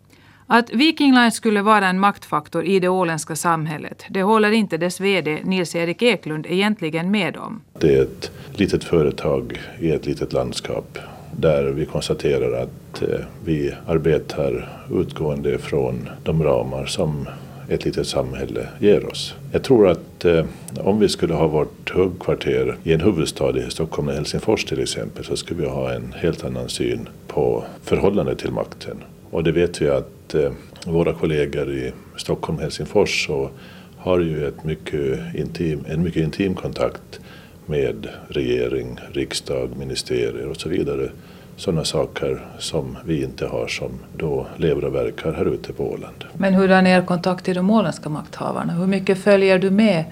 Att 0.48 0.70
Viking 0.74 1.14
Line 1.14 1.32
skulle 1.32 1.62
vara 1.62 1.88
en 1.88 2.00
maktfaktor 2.00 2.66
i 2.66 2.80
det 2.80 2.90
åländska 2.90 3.36
samhället, 3.36 4.06
det 4.10 4.24
håller 4.24 4.52
inte 4.52 4.78
dess 4.78 5.00
VD 5.02 5.40
Nils-Erik 5.44 6.02
Eklund 6.02 6.46
egentligen 6.50 7.12
med 7.12 7.38
om. 7.38 7.62
Det 7.80 7.96
är 7.96 8.02
ett 8.02 8.32
litet 8.54 8.84
företag 8.84 9.60
i 9.80 9.92
ett 9.92 10.06
litet 10.06 10.34
landskap 10.34 10.98
där 11.40 11.64
vi 11.64 11.86
konstaterar 11.86 12.64
att 12.64 13.02
eh, 13.02 13.20
vi 13.46 13.74
arbetar 13.88 14.70
utgående 14.92 15.58
från 15.58 16.10
de 16.24 16.44
ramar 16.44 16.86
som 16.86 17.28
ett 17.70 17.86
litet 17.86 18.08
samhälle 18.08 18.68
ger 18.80 19.06
oss. 19.12 19.36
Jag 19.52 19.64
tror 19.64 19.88
att 19.88 20.26
eh, 20.26 20.46
om 20.80 21.00
vi 21.00 21.10
skulle 21.10 21.34
ha 21.34 21.48
vårt 21.48 21.92
högkvarter 21.96 22.78
i 22.84 22.94
en 22.94 23.02
huvudstad 23.02 23.58
i 23.58 23.70
Stockholm 23.70 24.08
eller 24.08 24.18
Helsingfors 24.18 24.66
till 24.66 24.82
exempel 24.82 25.26
så 25.26 25.38
skulle 25.38 25.62
vi 25.62 25.68
ha 25.68 25.94
en 25.94 26.14
helt 26.18 26.46
annan 26.46 26.70
syn 26.70 27.10
på 27.28 27.64
förhållandet 27.84 28.40
till 28.40 28.52
makten. 28.52 28.98
Och 29.32 29.44
det 29.44 29.52
vet 29.52 29.82
vi 29.82 29.90
att 29.90 30.34
eh, 30.34 30.52
våra 30.86 31.14
kollegor 31.14 31.72
i 31.72 31.92
Stockholm 32.18 32.58
och 32.58 32.64
Helsingfors 32.64 33.28
så 33.28 33.50
har 33.98 34.20
ju 34.20 34.48
ett 34.48 34.64
mycket 34.64 35.36
intim, 35.36 35.86
en 35.88 36.04
mycket 36.04 36.24
intim 36.24 36.56
kontakt 36.56 37.20
med 37.66 38.08
regering, 38.28 39.00
riksdag, 39.14 39.70
ministerier 39.78 40.48
och 40.48 40.58
så 40.58 40.70
vidare 40.70 41.10
sådana 41.58 41.84
saker 41.84 42.46
som 42.60 42.98
vi 43.06 43.24
inte 43.24 43.46
har 43.48 43.68
som 43.68 44.00
då 44.18 44.48
lever 44.58 44.86
och 44.86 44.96
verkar 44.96 45.34
här 45.34 45.46
ute 45.46 45.74
på 45.74 45.92
Åland. 45.92 46.26
Men 46.38 46.54
hur 46.54 46.72
är 46.72 46.88
er 46.88 47.02
kontakt 47.02 47.46
till 47.46 47.56
de 47.56 47.70
åländska 47.70 48.10
makthavarna? 48.10 48.74
Hur 48.74 48.88
mycket 48.88 49.18
följer 49.18 49.60
du 49.60 49.72
med 49.72 50.06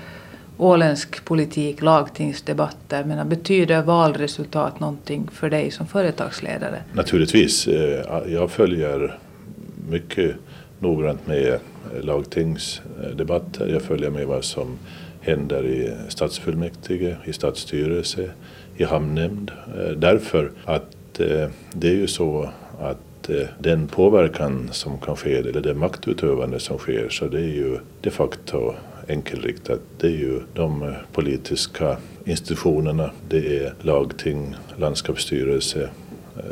åländsk 0.58 1.26
politik, 1.26 1.82
lagtingsdebatter? 1.82 3.04
Men 3.04 3.30
betyder 3.30 3.82
valresultat 3.82 4.80
någonting 4.80 5.28
för 5.32 5.50
dig 5.50 5.72
som 5.72 5.88
företagsledare? 5.88 6.78
Naturligtvis. 6.94 7.68
Eh, 7.68 8.04
jag 8.28 8.52
följer 8.52 9.20
mycket 9.90 10.36
noggrant 10.80 11.28
med 11.28 11.60
lagtingsdebatter. 12.02 13.68
Jag 13.68 13.82
följer 13.82 14.10
med 14.10 14.28
vad 14.28 14.44
som 14.44 14.78
händer 15.24 15.66
i 15.66 15.94
stadsfullmäktige, 16.10 17.18
i 17.26 17.34
stadsstyrelse, 17.34 18.30
i 18.78 18.84
hamnnämnd. 18.84 19.52
Eh, 19.78 19.92
därför 19.92 20.52
att 20.66 21.20
eh, 21.20 21.48
det 21.74 21.88
är 21.88 21.96
ju 21.96 22.08
så 22.08 22.50
att 22.80 23.30
eh, 23.30 23.48
den 23.60 23.88
påverkan 23.88 24.70
som 24.72 24.98
kan 24.98 25.16
ske, 25.16 25.36
eller 25.36 25.62
det 25.62 25.74
maktutövande 25.74 26.60
som 26.60 26.78
sker, 26.78 27.10
så 27.10 27.28
det 27.28 27.40
är 27.40 27.54
ju 27.54 27.80
de 28.02 28.10
facto 28.10 28.74
enkelriktat. 29.08 29.80
Det 29.98 30.08
är 30.08 30.18
ju 30.18 30.40
de 30.54 30.94
politiska 31.14 31.98
institutionerna, 32.26 33.12
det 33.30 33.64
är 33.64 33.74
lagting, 33.82 34.56
landskapsstyrelse, 34.78 35.90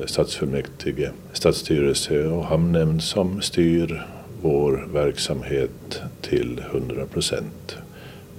stadsfullmäktige, 0.06 1.12
stadsstyrelse 1.34 2.28
och 2.28 2.46
hamnnämnd 2.46 3.04
som 3.04 3.42
styr 3.42 4.08
vår 4.42 4.88
verksamhet 4.94 6.02
till 6.22 6.64
100 6.72 7.06
procent. 7.06 7.78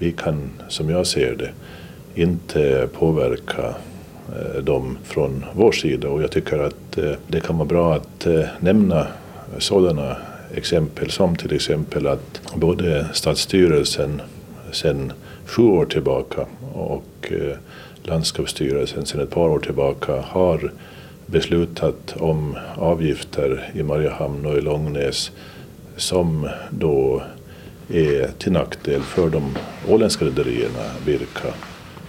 Vi 0.02 0.12
kan, 0.12 0.50
som 0.68 0.90
jag 0.90 1.06
ser 1.06 1.34
det, 1.34 1.50
inte 2.22 2.88
påverka 2.92 3.74
eh, 4.28 4.62
dem 4.62 4.98
från 5.04 5.44
vår 5.52 5.72
sida. 5.72 6.08
Och 6.08 6.22
jag 6.22 6.30
tycker 6.30 6.58
att 6.58 6.98
eh, 6.98 7.12
det 7.26 7.40
kan 7.40 7.58
vara 7.58 7.68
bra 7.68 7.94
att 7.94 8.26
eh, 8.26 8.44
nämna 8.60 9.06
sådana 9.58 10.16
exempel 10.54 11.10
som 11.10 11.36
till 11.36 11.54
exempel 11.54 12.06
att 12.06 12.40
både 12.54 13.06
stadsstyrelsen 13.12 14.22
sedan 14.72 15.12
sju 15.44 15.62
år 15.62 15.84
tillbaka 15.84 16.46
och 16.72 17.32
landskapsstyrelsen 18.02 19.06
sedan 19.06 19.20
ett 19.20 19.30
par 19.30 19.48
år 19.48 19.58
tillbaka 19.58 20.20
har 20.20 20.72
beslutat 21.26 22.14
om 22.16 22.56
avgifter 22.76 23.70
i 23.74 23.82
Mariehamn 23.82 24.46
och 24.46 24.58
i 24.58 24.60
Långnäs 24.60 25.30
som 25.96 26.48
då 26.70 27.22
är 27.92 28.28
till 28.38 28.52
nackdel 28.52 29.02
för 29.02 29.30
de 29.30 29.56
åländska 29.88 30.24
rederierna 30.24 30.84
Birka 31.06 31.48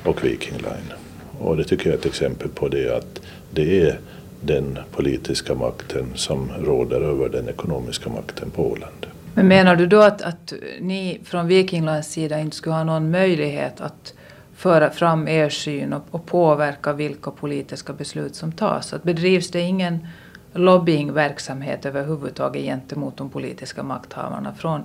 och 0.06 0.26
Viking 0.26 0.58
Line. 0.58 0.94
Och 1.40 1.58
det 1.58 1.64
tycker 1.64 1.86
jag 1.86 1.94
är 1.94 2.00
ett 2.00 2.06
exempel 2.06 2.50
på 2.50 2.68
det 2.68 2.98
att 2.98 3.22
det 3.52 3.82
är 3.82 4.00
den 4.42 4.80
politiska 4.92 5.56
makten 5.56 6.06
som 6.16 6.52
råder 6.60 7.02
över 7.02 7.30
den 7.30 7.50
ekonomiska 7.50 8.10
makten 8.10 8.50
på 8.50 8.72
Åland. 8.72 9.06
Men 9.34 9.48
menar 9.48 9.76
du 9.76 9.88
då 9.88 10.02
att, 10.02 10.22
att 10.22 10.54
ni 10.80 11.20
från 11.24 11.48
Viking 11.48 11.86
Lines 11.86 12.12
sida 12.12 12.40
inte 12.40 12.56
skulle 12.56 12.76
ha 12.76 12.84
någon 12.84 13.12
möjlighet 13.12 13.82
att 13.82 14.14
föra 14.56 14.90
fram 14.90 15.28
er 15.28 15.50
syn 15.50 15.94
och, 15.94 16.04
och 16.12 16.26
påverka 16.26 16.94
vilka 16.94 17.32
politiska 17.32 17.94
beslut 17.94 18.36
som 18.36 18.52
tas? 18.52 18.94
Att 18.94 19.04
bedrivs 19.04 19.52
det 19.52 19.62
ingen 19.62 20.08
lobbyingverksamhet 20.54 21.86
överhuvudtaget 21.86 22.64
gentemot 22.64 23.18
de 23.18 23.30
politiska 23.30 23.84
makthavarna 23.84 24.54
från, 24.54 24.84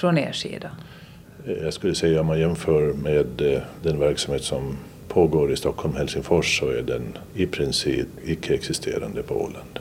från 0.00 0.18
er 0.18 0.32
sida? 0.32 0.70
Jag 1.62 1.72
skulle 1.74 1.94
säga 1.94 2.20
om 2.20 2.26
man 2.26 2.40
jämför 2.40 2.92
med 2.92 3.54
eh, 3.54 3.62
den 3.82 3.98
verksamhet 3.98 4.42
som 4.42 4.76
pågår 5.08 5.52
i 5.52 5.56
Stockholm 5.56 5.96
Helsingfors 5.96 6.58
så 6.58 6.68
är 6.68 6.82
den 6.82 7.02
i 7.34 7.46
princip 7.46 8.08
icke-existerande 8.24 9.22
på 9.22 9.34
Åland. 9.34 9.78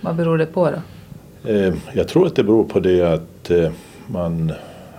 Vad 0.00 0.16
beror 0.16 0.38
det 0.38 0.46
på 0.46 0.70
då? 0.70 1.50
Eh, 1.50 1.74
jag 1.92 2.08
tror 2.08 2.26
att 2.26 2.36
det 2.36 2.44
beror 2.44 2.64
på 2.64 2.80
det 2.80 3.02
att 3.02 3.50
eh, 3.50 3.70
man 4.06 4.52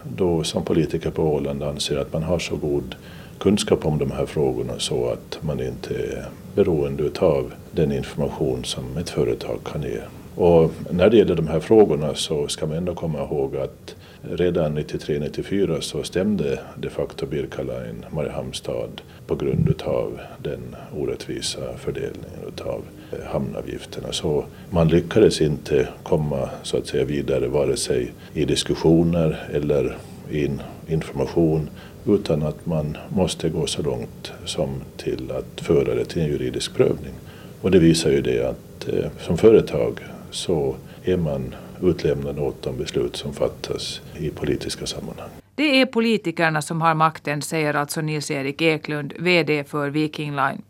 då 0.04 0.44
som 0.44 0.66
politiker 0.66 1.10
på 1.10 1.24
Åland 1.24 1.64
anser 1.64 1.98
att 1.98 2.14
man 2.14 2.24
har 2.24 2.40
så 2.40 2.56
god 2.56 2.96
kunskap 3.40 3.86
om 3.86 3.98
de 3.98 4.12
här 4.12 4.26
frågorna 4.26 4.74
så 4.78 5.10
att 5.10 5.40
man 5.42 5.60
inte 5.60 5.94
är 5.94 6.26
beroende 6.56 7.10
av 7.20 7.54
den 7.72 7.92
information 7.92 8.64
som 8.64 8.98
ett 8.98 9.10
företag 9.10 9.60
kan 9.64 9.82
ge. 9.84 10.00
Och 10.36 10.72
när 10.90 11.10
det 11.10 11.18
gäller 11.18 11.36
de 11.36 11.48
här 11.48 11.60
frågorna 11.60 12.16
så 12.16 12.48
ska 12.48 12.66
man 12.66 12.78
ändå 12.78 12.96
komma 12.96 13.20
ihåg 13.20 13.56
att 13.56 13.96
redan 14.32 14.78
93-94 14.78 15.80
så 15.80 16.04
stämde 16.04 16.60
de 16.78 16.90
facto 16.90 17.26
Birka 17.26 17.62
Line 17.62 18.06
Mariehamns 18.12 18.58
stad 18.58 19.02
på 19.28 19.36
grund 19.36 19.82
av 19.82 20.20
den 20.44 20.76
orättvisa 20.98 21.78
fördelningen 21.78 22.40
av 22.66 22.82
eh, 23.12 23.26
hamnavgifterna. 23.26 24.12
Så 24.12 24.46
man 24.70 24.88
lyckades 24.88 25.42
inte 25.42 25.88
komma 26.04 26.50
så 26.64 26.78
att 26.78 26.88
säga 26.88 27.06
vidare 27.06 27.48
vare 27.48 27.78
sig 27.78 28.12
i 28.34 28.46
diskussioner 28.46 29.50
eller 29.54 29.98
i 30.32 30.50
information 30.88 31.70
utan 32.08 32.44
att 32.44 32.66
man 32.66 32.98
måste 33.10 33.50
gå 33.50 33.68
så 33.68 33.82
långt 33.82 34.34
som 34.46 34.70
till 34.98 35.32
att 35.32 35.62
föra 35.62 35.96
det 35.96 36.06
till 36.06 36.22
en 36.22 36.28
juridisk 36.28 36.76
prövning. 36.76 37.14
Och 37.62 37.72
det 37.72 37.80
visar 37.80 38.10
ju 38.10 38.22
det 38.22 38.50
att 38.50 38.88
eh, 38.88 39.06
som 39.20 39.38
företag 39.38 40.00
så 40.32 40.76
är 41.04 41.18
man 41.18 41.56
utlämnade 41.84 42.42
åt 42.42 42.62
de 42.62 42.78
beslut 42.78 43.16
som 43.16 43.34
fattas 43.34 44.02
i 44.20 44.30
politiska 44.30 44.86
sammanhang. 44.86 45.30
Det 45.56 45.82
är 45.82 45.86
politikerna 45.86 46.62
som 46.62 46.82
har 46.82 46.94
makten, 46.94 47.42
säger 47.42 47.74
alltså 47.74 48.02
Nils-Erik 48.02 48.62
Eklund, 48.62 49.14
VD 49.20 49.64
för 49.64 49.90
Viking 49.90 50.36
Line. 50.36 50.62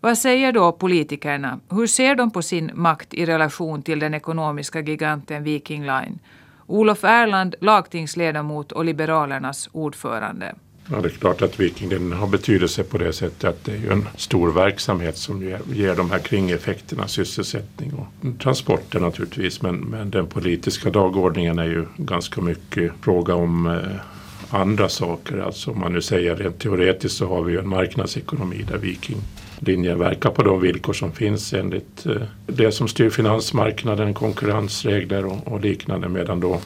Vad 0.00 0.18
säger 0.18 0.52
då 0.52 0.72
politikerna? 0.72 1.60
Hur 1.70 1.86
ser 1.86 2.14
de 2.14 2.30
på 2.30 2.42
sin 2.42 2.70
makt 2.74 3.14
i 3.14 3.26
relation 3.26 3.82
till 3.82 3.98
den 3.98 4.14
ekonomiska 4.14 4.80
giganten 4.80 5.44
Viking 5.44 5.82
Line? 5.82 6.18
Olof 6.66 7.04
Erland, 7.04 7.54
lagtingsledamot 7.60 8.72
och 8.72 8.84
Liberalernas 8.84 9.68
ordförande. 9.72 10.54
Ja, 10.90 11.00
det 11.00 11.08
är 11.08 11.10
klart 11.10 11.42
att 11.42 11.60
Viking 11.60 12.12
har 12.12 12.26
betydelse 12.26 12.82
på 12.82 12.98
det 12.98 13.12
sättet 13.12 13.44
att 13.44 13.64
det 13.64 13.72
är 13.72 13.76
ju 13.76 13.92
en 13.92 14.08
stor 14.16 14.52
verksamhet 14.52 15.16
som 15.16 15.42
ger, 15.42 15.60
ger 15.72 15.94
de 15.96 16.10
här 16.10 16.18
kringeffekterna, 16.18 17.08
sysselsättning 17.08 17.92
och 17.92 18.38
transporter 18.42 19.00
naturligtvis. 19.00 19.62
Men, 19.62 19.76
men 19.76 20.10
den 20.10 20.26
politiska 20.26 20.90
dagordningen 20.90 21.58
är 21.58 21.64
ju 21.64 21.86
ganska 21.96 22.40
mycket 22.40 22.92
fråga 23.00 23.34
om 23.34 23.66
eh, 23.66 24.60
andra 24.60 24.88
saker. 24.88 25.38
Alltså 25.38 25.70
om 25.70 25.80
man 25.80 25.92
nu 25.92 26.02
säger 26.02 26.36
rent 26.36 26.58
teoretiskt 26.58 27.16
så 27.16 27.28
har 27.28 27.42
vi 27.42 27.52
ju 27.52 27.58
en 27.58 27.68
marknadsekonomi 27.68 28.64
där 28.70 28.78
Vikinglinjen 28.78 29.98
verkar 29.98 30.30
på 30.30 30.42
de 30.42 30.60
villkor 30.60 30.92
som 30.92 31.12
finns 31.12 31.52
enligt 31.52 32.06
eh, 32.06 32.22
det 32.46 32.72
som 32.72 32.88
styr 32.88 33.10
finansmarknaden, 33.10 34.14
konkurrensregler 34.14 35.26
och, 35.26 35.52
och 35.52 35.60
liknande 35.60 36.08
medan 36.08 36.40
då 36.40 36.60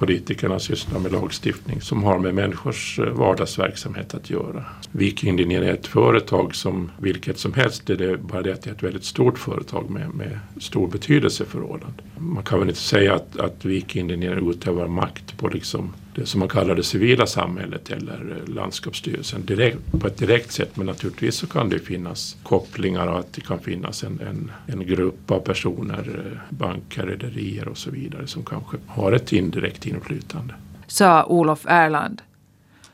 politikerna 0.00 0.58
sysslar 0.58 0.98
med 0.98 1.12
lagstiftning 1.12 1.80
som 1.80 2.02
har 2.02 2.18
med 2.18 2.34
människors 2.34 2.98
eh, 2.98 3.04
vardagsverksamhet 3.04 4.14
att 4.14 4.30
göra. 4.30 4.64
Vikinglinjen 4.92 5.62
är 5.62 5.72
ett 5.72 5.86
företag 5.86 6.54
som 6.54 6.90
vilket 6.98 7.38
som 7.38 7.54
helst, 7.54 7.86
det 7.86 8.04
är 8.04 8.16
bara 8.16 8.42
det 8.42 8.52
att 8.52 8.62
det 8.62 8.70
är 8.70 8.74
ett 8.74 8.82
väldigt 8.82 9.04
stort 9.04 9.38
företag 9.38 9.90
med, 9.90 10.14
med 10.14 10.38
stor 10.60 10.88
betydelse 10.88 11.44
för 11.44 11.62
Åland. 11.62 12.02
Man 12.18 12.44
kan 12.44 12.58
väl 12.58 12.68
inte 12.68 12.80
säga 12.80 13.14
att, 13.14 13.36
att 13.36 13.64
Vikinglinjen 13.64 14.50
utövar 14.50 14.88
makt 14.88 15.38
på 15.38 15.48
liksom 15.48 15.92
det 16.20 16.26
som 16.26 16.38
man 16.38 16.48
kallar 16.48 16.74
det 16.74 16.82
civila 16.82 17.26
samhället 17.26 17.90
eller 17.90 18.42
landskapsstyrelsen 18.46 19.46
direkt, 19.46 19.78
på 20.00 20.06
ett 20.06 20.18
direkt 20.18 20.52
sätt. 20.52 20.76
Men 20.76 20.86
naturligtvis 20.86 21.34
så 21.34 21.46
kan 21.46 21.68
det 21.68 21.78
finnas 21.78 22.36
kopplingar 22.42 23.06
och 23.06 23.18
att 23.18 23.32
det 23.32 23.40
kan 23.40 23.58
finnas 23.58 24.04
en, 24.04 24.20
en, 24.20 24.52
en 24.66 24.86
grupp 24.86 25.30
av 25.30 25.40
personer, 25.40 26.22
eh, 26.26 26.56
banker, 26.56 27.06
rederier 27.06 27.68
och 27.68 27.78
så 27.78 27.90
vidare 27.90 28.26
som 28.26 28.44
kanske 28.44 28.76
har 28.86 29.12
ett 29.12 29.32
indirekt 29.32 29.86
inflytande. 29.86 30.54
Sa 30.86 31.24
Olof 31.24 31.66
Erland. 31.66 32.22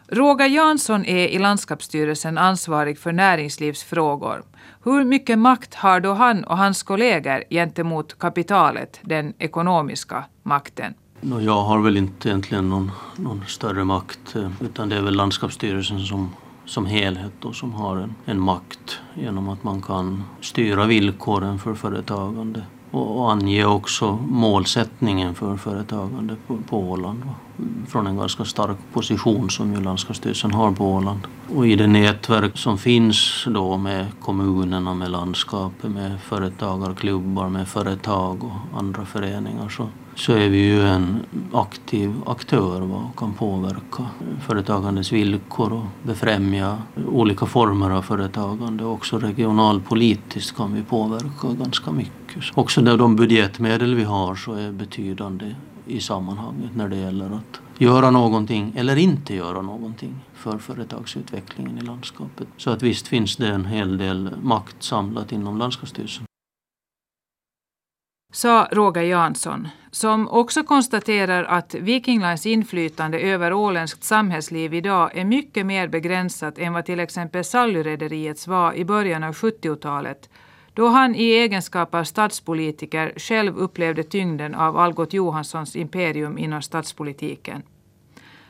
Roger 0.08 0.46
Jansson 0.46 1.04
är 1.04 1.28
i 1.28 1.38
landskapsstyrelsen 1.38 2.38
ansvarig 2.38 2.98
för 2.98 3.12
näringslivsfrågor. 3.12 4.42
Hur 4.84 5.04
mycket 5.04 5.38
makt 5.38 5.74
har 5.74 6.00
då 6.00 6.12
han 6.12 6.44
och 6.44 6.58
hans 6.58 6.82
kollegor 6.82 7.44
gentemot 7.50 8.18
kapitalet, 8.18 9.00
den 9.02 9.34
ekonomiska 9.38 10.24
makten? 10.42 10.94
Jag 11.28 11.62
har 11.62 11.80
väl 11.80 11.96
inte 11.96 12.28
egentligen 12.28 12.70
någon, 12.70 12.90
någon 13.16 13.44
större 13.46 13.84
makt 13.84 14.36
eh, 14.36 14.50
utan 14.60 14.88
det 14.88 14.96
är 14.96 15.02
väl 15.02 15.14
landskapsstyrelsen 15.14 16.00
som, 16.00 16.30
som 16.64 16.86
helhet 16.86 17.32
då, 17.40 17.52
som 17.52 17.72
har 17.72 17.96
en, 17.96 18.14
en 18.24 18.40
makt 18.40 18.98
genom 19.14 19.48
att 19.48 19.64
man 19.64 19.82
kan 19.82 20.24
styra 20.40 20.86
villkoren 20.86 21.58
för 21.58 21.74
företagande 21.74 22.62
och, 22.90 23.18
och 23.18 23.32
ange 23.32 23.64
också 23.64 24.18
målsättningen 24.28 25.34
för 25.34 25.56
företagande 25.56 26.36
på, 26.46 26.58
på 26.68 26.78
Åland 26.78 27.22
från 27.88 28.06
en 28.06 28.16
ganska 28.16 28.44
stark 28.44 28.78
position 28.92 29.50
som 29.50 29.74
ju 29.74 29.80
landskapsstyrelsen 29.80 30.52
har 30.52 30.72
på 30.72 30.92
Åland. 30.92 31.20
Och 31.54 31.66
i 31.66 31.76
det 31.76 31.86
nätverk 31.86 32.58
som 32.58 32.78
finns 32.78 33.44
då 33.46 33.76
med 33.76 34.06
kommunerna, 34.20 34.94
med 34.94 35.10
landskapet, 35.10 35.90
med 35.90 36.20
företagarklubbar, 36.20 37.48
med 37.48 37.68
företag 37.68 38.44
och 38.44 38.78
andra 38.78 39.04
föreningar 39.04 39.68
så 39.68 39.88
så 40.16 40.32
är 40.32 40.48
vi 40.48 40.58
ju 40.58 40.82
en 40.82 41.24
aktiv 41.52 42.14
aktör 42.26 42.82
och 42.82 43.18
kan 43.18 43.34
påverka 43.34 44.06
företagandets 44.46 45.12
villkor 45.12 45.72
och 45.72 45.84
befrämja 46.02 46.78
olika 47.06 47.46
former 47.46 47.90
av 47.90 48.02
företagande. 48.02 48.84
Också 48.84 49.18
regionalpolitiskt 49.18 50.56
kan 50.56 50.74
vi 50.74 50.82
påverka 50.82 51.52
ganska 51.58 51.92
mycket. 51.92 52.44
Också 52.54 52.80
när 52.80 52.96
de 52.96 53.16
budgetmedel 53.16 53.94
vi 53.94 54.04
har 54.04 54.34
så 54.34 54.52
är 54.52 54.72
betydande 54.72 55.54
i 55.86 56.00
sammanhanget 56.00 56.70
när 56.76 56.88
det 56.88 56.96
gäller 56.96 57.26
att 57.26 57.60
göra 57.78 58.10
någonting 58.10 58.72
eller 58.76 58.96
inte 58.96 59.34
göra 59.34 59.62
någonting 59.62 60.14
för 60.34 60.58
företagsutvecklingen 60.58 61.78
i 61.78 61.80
landskapet. 61.80 62.48
Så 62.56 62.70
att 62.70 62.82
visst 62.82 63.08
finns 63.08 63.36
det 63.36 63.48
en 63.48 63.64
hel 63.64 63.98
del 63.98 64.30
makt 64.42 64.82
samlat 64.82 65.32
inom 65.32 65.58
landskapsstyrelsen 65.58 66.26
sa 68.32 68.68
Roger 68.72 69.02
Jansson, 69.02 69.68
som 69.90 70.28
också 70.28 70.62
konstaterar 70.62 71.44
att 71.44 71.74
Viking 71.74 72.20
Lines 72.20 72.46
inflytande 72.46 73.18
över 73.18 73.52
åländskt 73.52 74.04
samhällsliv 74.04 74.74
idag 74.74 75.10
är 75.14 75.24
mycket 75.24 75.66
mer 75.66 75.88
begränsat 75.88 76.58
än 76.58 76.72
vad 76.72 76.84
till 76.84 77.00
exempel 77.00 77.44
Sallyrederiets 77.44 78.46
var 78.46 78.74
i 78.74 78.84
början 78.84 79.24
av 79.24 79.34
70-talet, 79.34 80.30
då 80.74 80.88
han 80.88 81.14
i 81.14 81.24
egenskap 81.24 81.94
av 81.94 82.04
stadspolitiker 82.04 83.12
själv 83.16 83.56
upplevde 83.56 84.02
tyngden 84.02 84.54
av 84.54 84.76
Algot 84.76 85.12
Johanssons 85.12 85.76
imperium 85.76 86.38
inom 86.38 86.62
statspolitiken. 86.62 87.62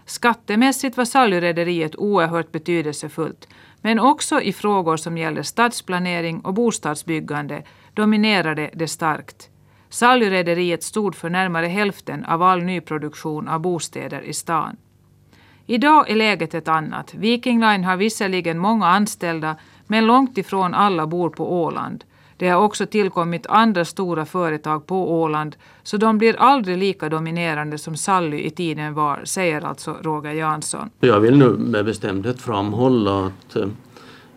Skattemässigt 0.05 0.97
var 0.97 1.05
Sallyrederiet 1.05 1.97
oerhört 1.97 2.53
betydelsefullt, 2.53 3.49
men 3.81 3.99
också 3.99 4.41
i 4.41 4.53
frågor 4.53 4.97
som 4.97 5.19
gällde 5.19 5.45
stadsplanering 5.45 6.41
och 6.41 6.55
bostadsbyggande 6.55 7.63
dominerade 7.95 8.71
det 8.75 8.89
starkt. 8.89 9.51
Sallyrederiet 9.97 10.83
stod 10.83 11.15
för 11.15 11.31
närmare 11.31 11.67
hälften 11.67 12.25
av 12.25 12.43
all 12.43 12.63
nyproduktion 12.63 13.49
av 13.49 13.61
bostäder 13.61 14.21
i 14.21 14.33
stan. 14.33 14.77
Idag 15.67 16.11
är 16.11 16.17
läget 16.17 16.55
ett 16.55 16.69
annat. 16.69 17.15
Viking 17.15 17.61
Line 17.61 17.85
har 17.85 17.97
visserligen 17.97 18.59
många 18.59 18.87
anställda 18.87 19.57
men 19.87 20.07
långt 20.07 20.39
ifrån 20.39 20.75
alla 20.75 21.07
bor 21.07 21.31
på 21.31 21.63
Åland. 21.63 22.05
Det 22.37 22.49
har 22.49 22.63
också 22.63 22.87
tillkommit 22.87 23.47
andra 23.47 23.85
stora 23.85 24.27
företag 24.27 24.87
på 24.87 25.23
Åland 25.23 25.57
så 25.83 25.97
de 25.97 26.19
blir 26.19 26.37
aldrig 26.39 26.79
lika 26.79 27.09
dominerande 27.09 27.79
som 27.79 27.97
Sally 27.97 28.41
i 28.41 28.51
tiden 28.51 28.95
var, 28.95 29.21
säger 29.25 29.65
alltså 29.65 29.97
Roger 30.03 30.33
Jansson. 30.33 30.91
Jag 31.01 31.21
vill 31.21 31.39
nu 31.39 31.49
med 31.49 31.85
bestämdhet 31.85 32.41
framhålla 32.41 33.27
att 33.27 33.57
eh, 33.57 33.69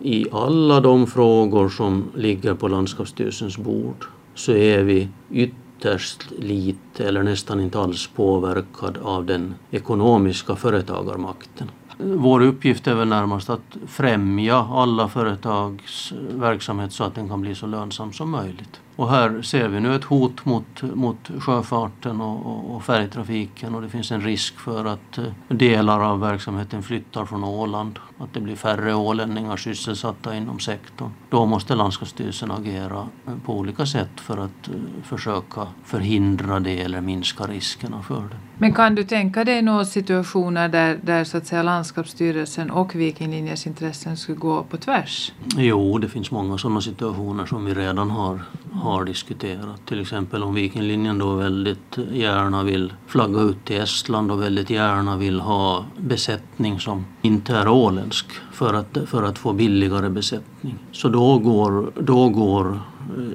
i 0.02 0.26
alla 0.32 0.80
de 0.82 1.08
frågor 1.08 1.70
som 1.70 2.12
ligger 2.16 2.54
på 2.54 2.68
landskapsstyrelsens 2.68 3.58
bord 3.58 4.06
så 4.40 4.52
är 4.52 4.84
vi 4.84 5.08
ytterst 5.32 6.32
lite 6.38 7.08
eller 7.08 7.24
nästan 7.24 7.60
inte 7.60 7.80
alls 7.80 8.08
påverkad 8.08 8.98
av 8.98 9.26
den 9.26 9.56
ekonomiska 9.72 10.56
företagarmakten. 10.56 11.72
Vår 11.98 12.42
uppgift 12.42 12.88
är 12.88 12.96
väl 12.96 13.08
närmast 13.08 13.50
att 13.50 13.78
främja 13.88 14.56
alla 14.56 15.08
företags 15.10 16.14
verksamhet 16.30 16.94
så 16.94 17.04
att 17.04 17.16
den 17.16 17.30
kan 17.30 17.42
bli 17.42 17.56
så 17.56 17.68
lönsam 17.68 18.14
som 18.14 18.30
möjligt. 18.30 18.82
Och 18.96 19.10
här 19.10 19.42
ser 19.42 19.68
vi 19.68 19.80
nu 19.80 19.96
ett 19.96 20.04
hot 20.04 20.46
mot, 20.46 20.82
mot 20.82 21.30
sjöfarten 21.40 22.22
och, 22.22 22.46
och, 22.46 22.76
och 22.76 22.84
färjetrafiken 22.84 23.76
och 23.76 23.82
det 23.82 23.90
finns 23.90 24.12
en 24.12 24.22
risk 24.22 24.60
för 24.60 24.86
att 24.86 25.18
eh, 25.18 25.24
delar 25.48 26.00
av 26.00 26.20
verksamheten 26.20 26.84
flyttar 26.84 27.26
från 27.26 27.44
Åland 27.44 28.00
att 28.20 28.34
det 28.34 28.40
blir 28.40 28.56
färre 28.56 28.96
ålänningar 28.96 29.58
sysselsatta 29.58 30.36
inom 30.36 30.60
sektorn. 30.60 31.10
Då 31.30 31.46
måste 31.46 31.76
landskapsstyrelsen 31.76 32.52
agera 32.52 33.08
på 33.46 33.58
olika 33.58 33.86
sätt 33.86 34.20
för 34.22 34.38
att 34.38 34.68
eh, 34.68 34.74
försöka 35.04 35.68
förhindra 35.86 36.60
det 36.60 36.82
eller 36.82 37.02
minska 37.02 37.44
riskerna 37.44 38.02
för 38.02 38.22
det. 38.22 38.38
Men 38.58 38.74
kan 38.74 38.96
du 38.96 39.04
tänka 39.04 39.44
dig 39.44 39.62
några 39.62 39.86
situationer 39.86 40.70
där, 40.70 41.00
där 41.04 41.24
så 41.24 41.38
att 41.38 41.48
säga 41.48 41.64
landskapsstyrelsen 41.64 42.72
och 42.72 42.96
Viking 42.96 43.32
Linjes 43.32 43.68
intressen 43.68 44.18
skulle 44.18 44.38
gå 44.38 44.64
på 44.64 44.78
tvärs? 44.78 45.34
Jo, 45.58 45.98
det 45.98 46.10
finns 46.10 46.32
många 46.32 46.58
sådana 46.58 46.82
situationer 46.82 47.46
som 47.46 47.66
vi 47.66 47.74
redan 47.74 48.10
har, 48.10 48.40
har 48.74 49.06
diskuterat. 49.06 49.86
Till 49.86 50.02
exempel 50.02 50.44
om 50.44 50.54
Viking 50.54 50.82
Linjen 50.82 51.18
då 51.18 51.36
väldigt 51.36 51.98
gärna 52.12 52.64
vill 52.64 52.94
flagga 53.08 53.42
ut 53.42 53.66
till 53.66 53.82
Estland 53.82 54.32
och 54.32 54.42
väldigt 54.42 54.70
gärna 54.70 55.18
vill 55.18 55.40
ha 55.40 55.86
besättning 55.98 56.80
som 56.80 57.06
inte 57.22 57.56
är 57.56 57.68
åländsk 58.10 58.26
för 58.52 58.74
att, 58.74 59.10
för 59.10 59.24
att 59.24 59.38
få 59.38 59.54
billigare 59.54 60.10
besättning. 60.10 60.76
Så 60.92 61.10
då 61.10 61.40
går, 61.40 61.92
då 62.02 62.30
går 62.30 62.80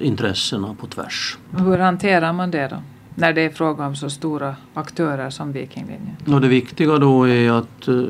intressena 0.01 0.75
på 0.79 0.87
tvärs. 0.87 1.37
Hur 1.57 1.77
hanterar 1.77 2.33
man 2.33 2.51
det 2.51 2.67
då? 2.67 2.77
när 3.17 3.33
det 3.33 3.41
är 3.41 3.49
fråga 3.49 3.85
om 3.85 3.95
så 3.95 4.09
stora 4.09 4.55
aktörer 4.73 5.29
som 5.29 5.51
Viking 5.51 5.87
Line? 5.87 6.35
Och 6.35 6.41
det 6.41 6.47
viktiga 6.47 6.97
då 6.97 7.27
är 7.27 7.51
att 7.51 7.87
uh, 7.87 8.03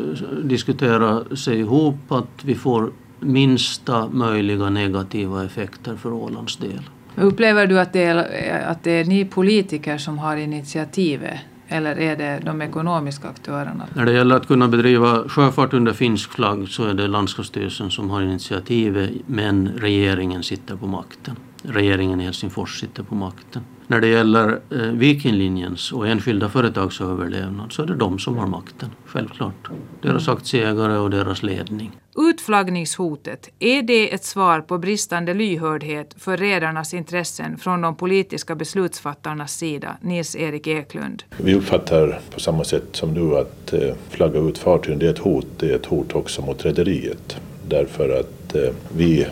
diskutera 0.43 1.35
sig 1.35 1.59
ihop 1.59 2.11
att 2.11 2.43
vi 2.45 2.55
får 2.55 2.91
minsta 3.19 4.07
möjliga 4.07 4.69
negativa 4.69 5.45
effekter 5.45 5.95
för 5.95 6.13
Ålands 6.13 6.57
del. 6.57 6.81
Upplever 7.15 7.67
du 7.67 7.79
att 7.79 7.93
det, 7.93 8.03
är, 8.03 8.67
att 8.67 8.83
det 8.83 8.91
är 8.91 9.05
ni 9.05 9.25
politiker 9.25 9.97
som 9.97 10.17
har 10.17 10.37
initiativet 10.37 11.39
eller 11.67 11.99
är 11.99 12.15
det 12.15 12.41
de 12.45 12.61
ekonomiska 12.61 13.27
aktörerna? 13.27 13.87
När 13.93 14.05
det 14.05 14.11
gäller 14.11 14.35
att 14.35 14.47
kunna 14.47 14.67
bedriva 14.67 15.29
sjöfart 15.29 15.73
under 15.73 15.93
finsk 15.93 16.31
flagg 16.31 16.69
så 16.69 16.83
är 16.83 16.93
det 16.93 17.07
landskapsstyrelsen 17.07 17.91
som 17.91 18.09
har 18.09 18.21
initiativet 18.21 19.09
men 19.25 19.67
regeringen 19.67 20.43
sitter 20.43 20.75
på 20.75 20.87
makten. 20.87 21.35
Regeringen 21.63 22.21
i 22.21 22.23
Helsingfors 22.23 22.79
sitter 22.79 23.03
på 23.03 23.15
makten. 23.15 23.61
När 23.87 24.01
det 24.01 24.07
gäller 24.07 24.59
eh, 24.71 24.77
Vikinglinjens 24.77 25.91
och 25.91 26.07
enskilda 26.07 26.49
företags 26.49 27.01
överlevnad 27.01 27.71
så 27.71 27.81
är 27.81 27.87
det 27.87 27.95
de 27.95 28.19
som 28.19 28.37
har 28.37 28.47
makten, 28.47 28.89
självklart. 29.05 29.69
Deras 30.01 30.29
aktieägare 30.29 30.97
och 30.97 31.09
deras 31.09 31.43
ledning. 31.43 31.91
Utflaggningshotet, 32.17 33.49
är 33.59 33.81
det 33.81 34.13
ett 34.13 34.25
svar 34.25 34.61
på 34.61 34.77
bristande 34.77 35.33
lyhördhet 35.33 36.15
för 36.17 36.37
redarnas 36.37 36.93
intressen 36.93 37.57
från 37.57 37.81
de 37.81 37.95
politiska 37.95 38.55
beslutsfattarnas 38.55 39.57
sida? 39.57 39.97
Nils-Erik 40.01 40.67
Eklund. 40.67 41.23
Vi 41.37 41.55
uppfattar 41.55 42.19
på 42.33 42.39
samma 42.39 42.63
sätt 42.63 42.87
som 42.91 43.13
du 43.13 43.37
att 43.37 43.73
eh, 43.73 43.95
flagga 44.09 44.39
ut 44.39 44.57
fartygen 44.57 44.99
det 44.99 45.05
är 45.05 45.09
ett 45.09 45.17
hot. 45.17 45.47
Det 45.57 45.71
är 45.71 45.75
ett 45.75 45.85
hot 45.85 46.15
också 46.15 46.41
mot 46.41 46.65
rederiet. 46.65 47.37
Därför 47.67 48.19
att 48.19 48.55
eh, 48.55 48.73
vi 48.97 49.27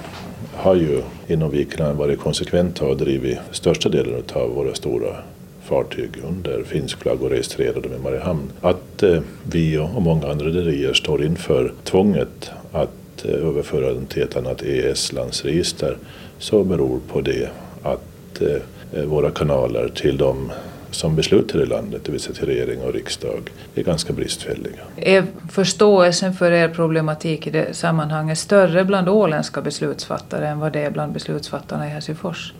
har 0.56 0.76
ju 0.76 1.02
inom 1.28 1.52
Vikland 1.52 1.98
varit 1.98 2.20
konsekventa 2.20 2.86
och 2.86 2.98
drivit 2.98 3.38
största 3.52 3.90
delen 3.90 4.24
av 4.34 4.50
våra 4.50 4.74
stora 4.74 5.16
fartyg 5.64 6.10
under 6.28 6.64
finsk 6.64 7.00
flagg 7.00 7.24
och 7.24 7.30
registrerade 7.30 7.90
med 7.90 8.02
Mariehamn. 8.02 8.52
Att 8.62 9.04
eh, 9.04 9.20
vi 9.44 9.78
och 9.78 10.02
många 10.02 10.28
andra 10.28 10.46
rederier 10.46 10.94
står 10.94 11.24
inför 11.24 11.74
tvånget 11.84 12.52
att 12.72 13.26
eh, 13.26 13.32
överföra 13.32 13.94
den 13.94 14.06
till 14.06 14.22
ett 14.22 14.38
annat 14.38 14.62
EES-landsregister 14.62 15.98
så 16.38 16.64
beror 16.64 17.00
på 17.08 17.22
det 17.22 17.50
att 17.84 18.42
eh, 18.42 19.04
våra 19.06 19.32
kanaler 19.32 19.90
till 19.96 20.18
de 20.18 20.52
som 20.94 21.16
beslutar 21.16 21.62
i 21.62 21.66
landet, 21.66 22.02
det 22.06 22.12
vill 22.12 22.22
säga 22.22 22.36
till 22.36 22.46
regering 22.46 22.82
och 22.82 22.94
riksdag, 22.94 23.52
är 23.76 23.84
ganska 23.84 24.14
bristfälliga. 24.14 24.82
Är 24.96 25.26
förståelsen 25.52 26.34
för 26.34 26.52
er 26.52 26.70
problematik 26.70 27.48
i 27.48 27.50
det 27.50 27.76
sammanhanget 27.76 28.38
större 28.38 28.86
bland 28.86 29.10
åländska 29.10 29.62
beslutsfattare 29.62 30.48
än 30.48 30.60
vad 30.60 30.74
det 30.74 30.80
är 30.80 30.92
bland 30.92 31.14
beslutsfattarna 31.14 31.88
i 31.88 31.90
Helsingfors? 31.90 32.54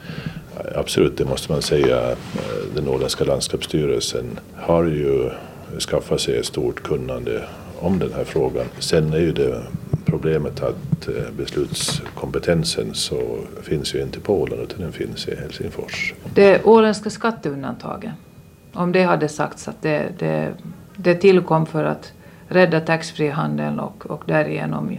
Absolut, 0.76 1.18
det 1.18 1.26
måste 1.26 1.52
man 1.52 1.62
säga. 1.62 2.16
Den 2.76 2.88
åländska 2.88 3.24
landskapsstyrelsen 3.24 4.40
har 4.56 4.84
ju 4.84 5.30
skaffat 5.90 6.22
sig 6.22 6.38
ett 6.38 6.46
stort 6.46 6.84
kunnande 6.84 7.44
om 7.80 8.00
den 8.00 8.14
här 8.14 8.24
frågan. 8.24 8.66
Sen 8.80 9.14
är 9.14 9.18
ju 9.18 9.32
det 9.32 9.62
problemet 10.14 10.64
att 10.64 11.08
eh, 11.08 11.14
beslutskompetensen 11.38 12.94
så 12.94 13.38
finns 13.64 13.96
ju 13.96 14.02
inte 14.02 14.20
på 14.20 14.42
Åland 14.42 14.62
utan 14.62 14.82
den 14.82 14.92
finns 14.92 15.28
i 15.28 15.36
Helsingfors. 15.36 16.14
Det 16.34 16.64
åländska 16.64 17.10
skatteundantaget, 17.10 18.12
om 18.74 18.92
det 18.92 19.04
hade 19.04 19.28
sagts 19.28 19.68
att 19.68 19.82
det, 19.82 20.10
det, 20.20 20.54
det 20.96 21.16
tillkom 21.16 21.66
för 21.66 21.84
att 21.84 22.14
rädda 22.48 22.80
taxfree-handeln 22.80 23.80
och, 23.80 24.06
och 24.06 24.24
därigenom 24.26 24.98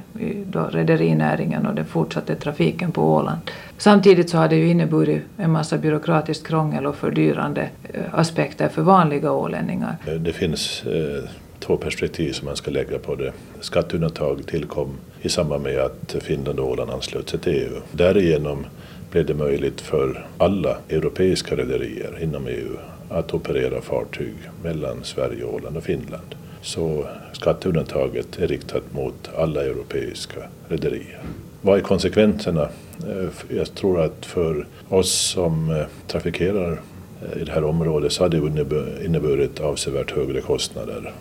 rederinäringen 0.70 1.66
och 1.66 1.74
den 1.74 1.84
fortsatta 1.86 2.34
trafiken 2.34 2.92
på 2.92 3.14
Åland. 3.14 3.38
Samtidigt 3.78 4.30
så 4.30 4.38
har 4.38 4.48
det 4.48 4.56
ju 4.56 4.68
inneburit 4.68 5.22
en 5.36 5.50
massa 5.50 5.78
byråkratiskt 5.78 6.46
krångel 6.46 6.86
och 6.86 6.96
fördyrande 6.96 7.68
eh, 7.92 8.00
aspekter 8.12 8.68
för 8.68 8.82
vanliga 8.82 9.32
ålänningar. 9.32 9.96
Det 10.18 10.32
finns 10.32 10.84
eh, 10.86 11.30
två 11.66 11.76
perspektiv 11.76 12.32
som 12.32 12.46
man 12.46 12.56
ska 12.56 12.70
lägga 12.70 12.98
på 12.98 13.14
det. 13.14 13.32
Skatteundantag 13.60 14.46
tillkom 14.46 14.96
i 15.22 15.28
samband 15.28 15.62
med 15.62 15.78
att 15.78 16.16
Finland 16.20 16.60
och 16.60 16.70
Åland 16.70 16.90
anslöt 16.90 17.28
sig 17.28 17.40
till 17.40 17.52
EU. 17.52 17.80
Därigenom 17.92 18.66
blev 19.10 19.26
det 19.26 19.34
möjligt 19.34 19.80
för 19.80 20.26
alla 20.38 20.76
europeiska 20.88 21.56
rederier 21.56 22.18
inom 22.22 22.46
EU 22.46 22.76
att 23.08 23.34
operera 23.34 23.80
fartyg 23.80 24.34
mellan 24.62 25.04
Sverige, 25.04 25.44
Åland 25.44 25.76
och 25.76 25.84
Finland. 25.84 26.34
Så 26.62 27.06
skatteundantaget 27.32 28.38
är 28.38 28.46
riktat 28.46 28.82
mot 28.92 29.30
alla 29.36 29.64
europeiska 29.64 30.40
rederier. 30.68 31.20
Vad 31.60 31.78
är 31.78 31.82
konsekvenserna? 31.82 32.68
Eh, 33.08 33.56
jag 33.56 33.74
tror 33.74 34.00
att 34.00 34.26
för 34.26 34.66
oss 34.88 35.12
som 35.12 35.70
eh, 35.70 35.86
trafikerar 36.06 36.80
eh, 37.22 37.42
i 37.42 37.44
det 37.44 37.52
här 37.52 37.64
området 37.64 38.12
så 38.12 38.22
hade 38.22 38.40
det 38.40 39.04
inneburit 39.04 39.60
avsevärt 39.60 40.10
högre 40.10 40.40
kostnader 40.40 41.12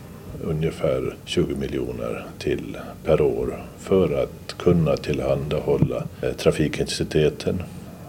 ungefär 0.44 1.16
20 1.26 1.56
miljoner 1.56 2.26
till 2.40 2.78
per 3.04 3.22
år 3.22 3.64
för 3.80 4.24
att 4.24 4.58
kunna 4.58 4.98
tillhandahålla 4.98 6.04
eh, 6.22 6.34
trafikintensiteten, 6.34 7.64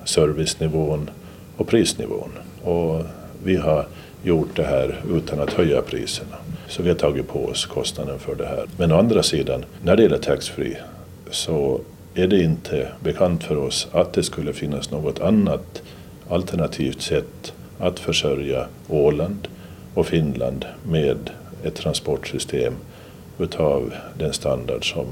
servicenivån 0.04 1.10
och 1.56 1.68
prisnivån. 1.68 2.30
Och 2.62 3.02
vi 3.44 3.56
har 3.56 3.86
gjort 4.22 4.56
det 4.56 4.64
här 4.64 5.00
utan 5.14 5.40
att 5.40 5.52
höja 5.52 5.82
priserna. 5.82 6.36
Så 6.68 6.82
vi 6.82 6.88
har 6.88 6.96
tagit 6.96 7.28
på 7.28 7.44
oss 7.44 7.66
kostnaden 7.66 8.18
för 8.18 8.34
det 8.34 8.46
här. 8.46 8.64
Men 8.76 8.92
å 8.92 8.98
andra 8.98 9.22
sidan, 9.22 9.64
när 9.82 9.96
det 9.96 10.02
gäller 10.02 10.18
taxfree 10.18 10.76
så 11.30 11.80
är 12.14 12.26
det 12.26 12.42
inte 12.42 12.88
bekant 13.00 13.44
för 13.44 13.56
oss 13.56 13.88
att 13.92 14.12
det 14.12 14.22
skulle 14.22 14.52
finnas 14.52 14.90
något 14.90 15.20
annat 15.20 15.82
alternativt 16.28 17.02
sätt 17.02 17.52
att 17.78 17.98
försörja 17.98 18.66
Åland 18.88 19.48
och 19.94 20.06
Finland 20.06 20.64
med 20.86 21.30
ett 21.64 21.74
transportsystem 21.74 22.74
utav 23.38 23.94
den 24.18 24.32
standard 24.32 24.92
som 24.92 25.06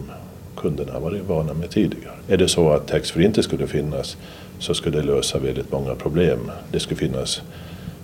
kunderna 0.56 0.92
har 0.92 1.00
varit 1.00 1.22
vana 1.22 1.54
med 1.54 1.70
tidigare. 1.70 2.14
Är 2.28 2.36
det 2.36 2.48
så 2.48 2.70
att 2.70 2.88
taxfree 2.88 3.26
inte 3.26 3.42
skulle 3.42 3.66
finnas 3.66 4.16
så 4.58 4.74
skulle 4.74 5.00
det 5.00 5.06
lösa 5.06 5.38
väldigt 5.38 5.72
många 5.72 5.94
problem. 5.94 6.50
Det 6.72 6.80
skulle 6.80 7.00
finnas 7.00 7.42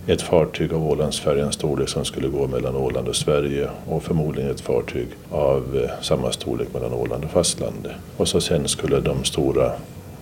ett 0.06 0.22
fartyg 0.22 0.72
av 0.72 0.86
Ålandsfärjans 0.86 1.54
storlek 1.54 1.88
som 1.88 2.04
skulle 2.04 2.28
gå 2.28 2.46
mellan 2.46 2.76
Åland 2.76 3.08
och 3.08 3.16
Sverige 3.16 3.68
och 3.86 4.02
förmodligen 4.02 4.50
ett 4.50 4.60
fartyg 4.60 5.08
av 5.30 5.82
eh, 5.84 5.90
samma 6.02 6.32
storlek 6.32 6.68
mellan 6.74 6.92
Åland 6.92 7.24
och 7.24 7.30
fastlandet. 7.30 7.92
Och 8.16 8.28
så 8.28 8.40
sen 8.40 8.68
skulle 8.68 9.00
de 9.00 9.24
stora 9.24 9.72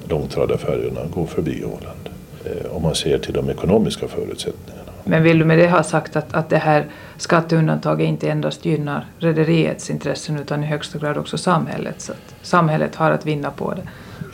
långtradarfärjorna 0.09 1.01
gå 1.15 1.27
förbi 1.27 1.65
Åland. 1.65 2.09
Eh, 2.45 2.77
om 2.77 2.83
man 2.83 2.95
ser 2.95 3.19
till 3.19 3.35
de 3.35 3.51
ekonomiska 3.51 4.09
förutsättningarna. 4.09 4.93
Men 5.09 5.23
vill 5.23 5.39
du 5.39 5.45
med 5.45 5.59
det 5.59 5.69
ha 5.69 5.83
sagt 5.83 6.17
att, 6.17 6.35
att 6.35 6.49
det 6.49 6.57
här 6.57 6.87
skatteundantaget 7.17 8.09
inte 8.09 8.31
endast 8.31 8.65
gynnar 8.65 9.07
rederiets 9.19 9.91
intressen 9.91 10.39
utan 10.39 10.65
i 10.65 10.67
högsta 10.67 10.99
grad 10.99 11.19
också 11.19 11.39
samhället? 11.39 12.01
Så 12.01 12.13
att 12.13 12.35
samhället 12.43 12.95
har 12.95 13.11
att 13.11 13.27
vinna 13.27 13.51
på 13.51 13.75
det. 13.75 13.83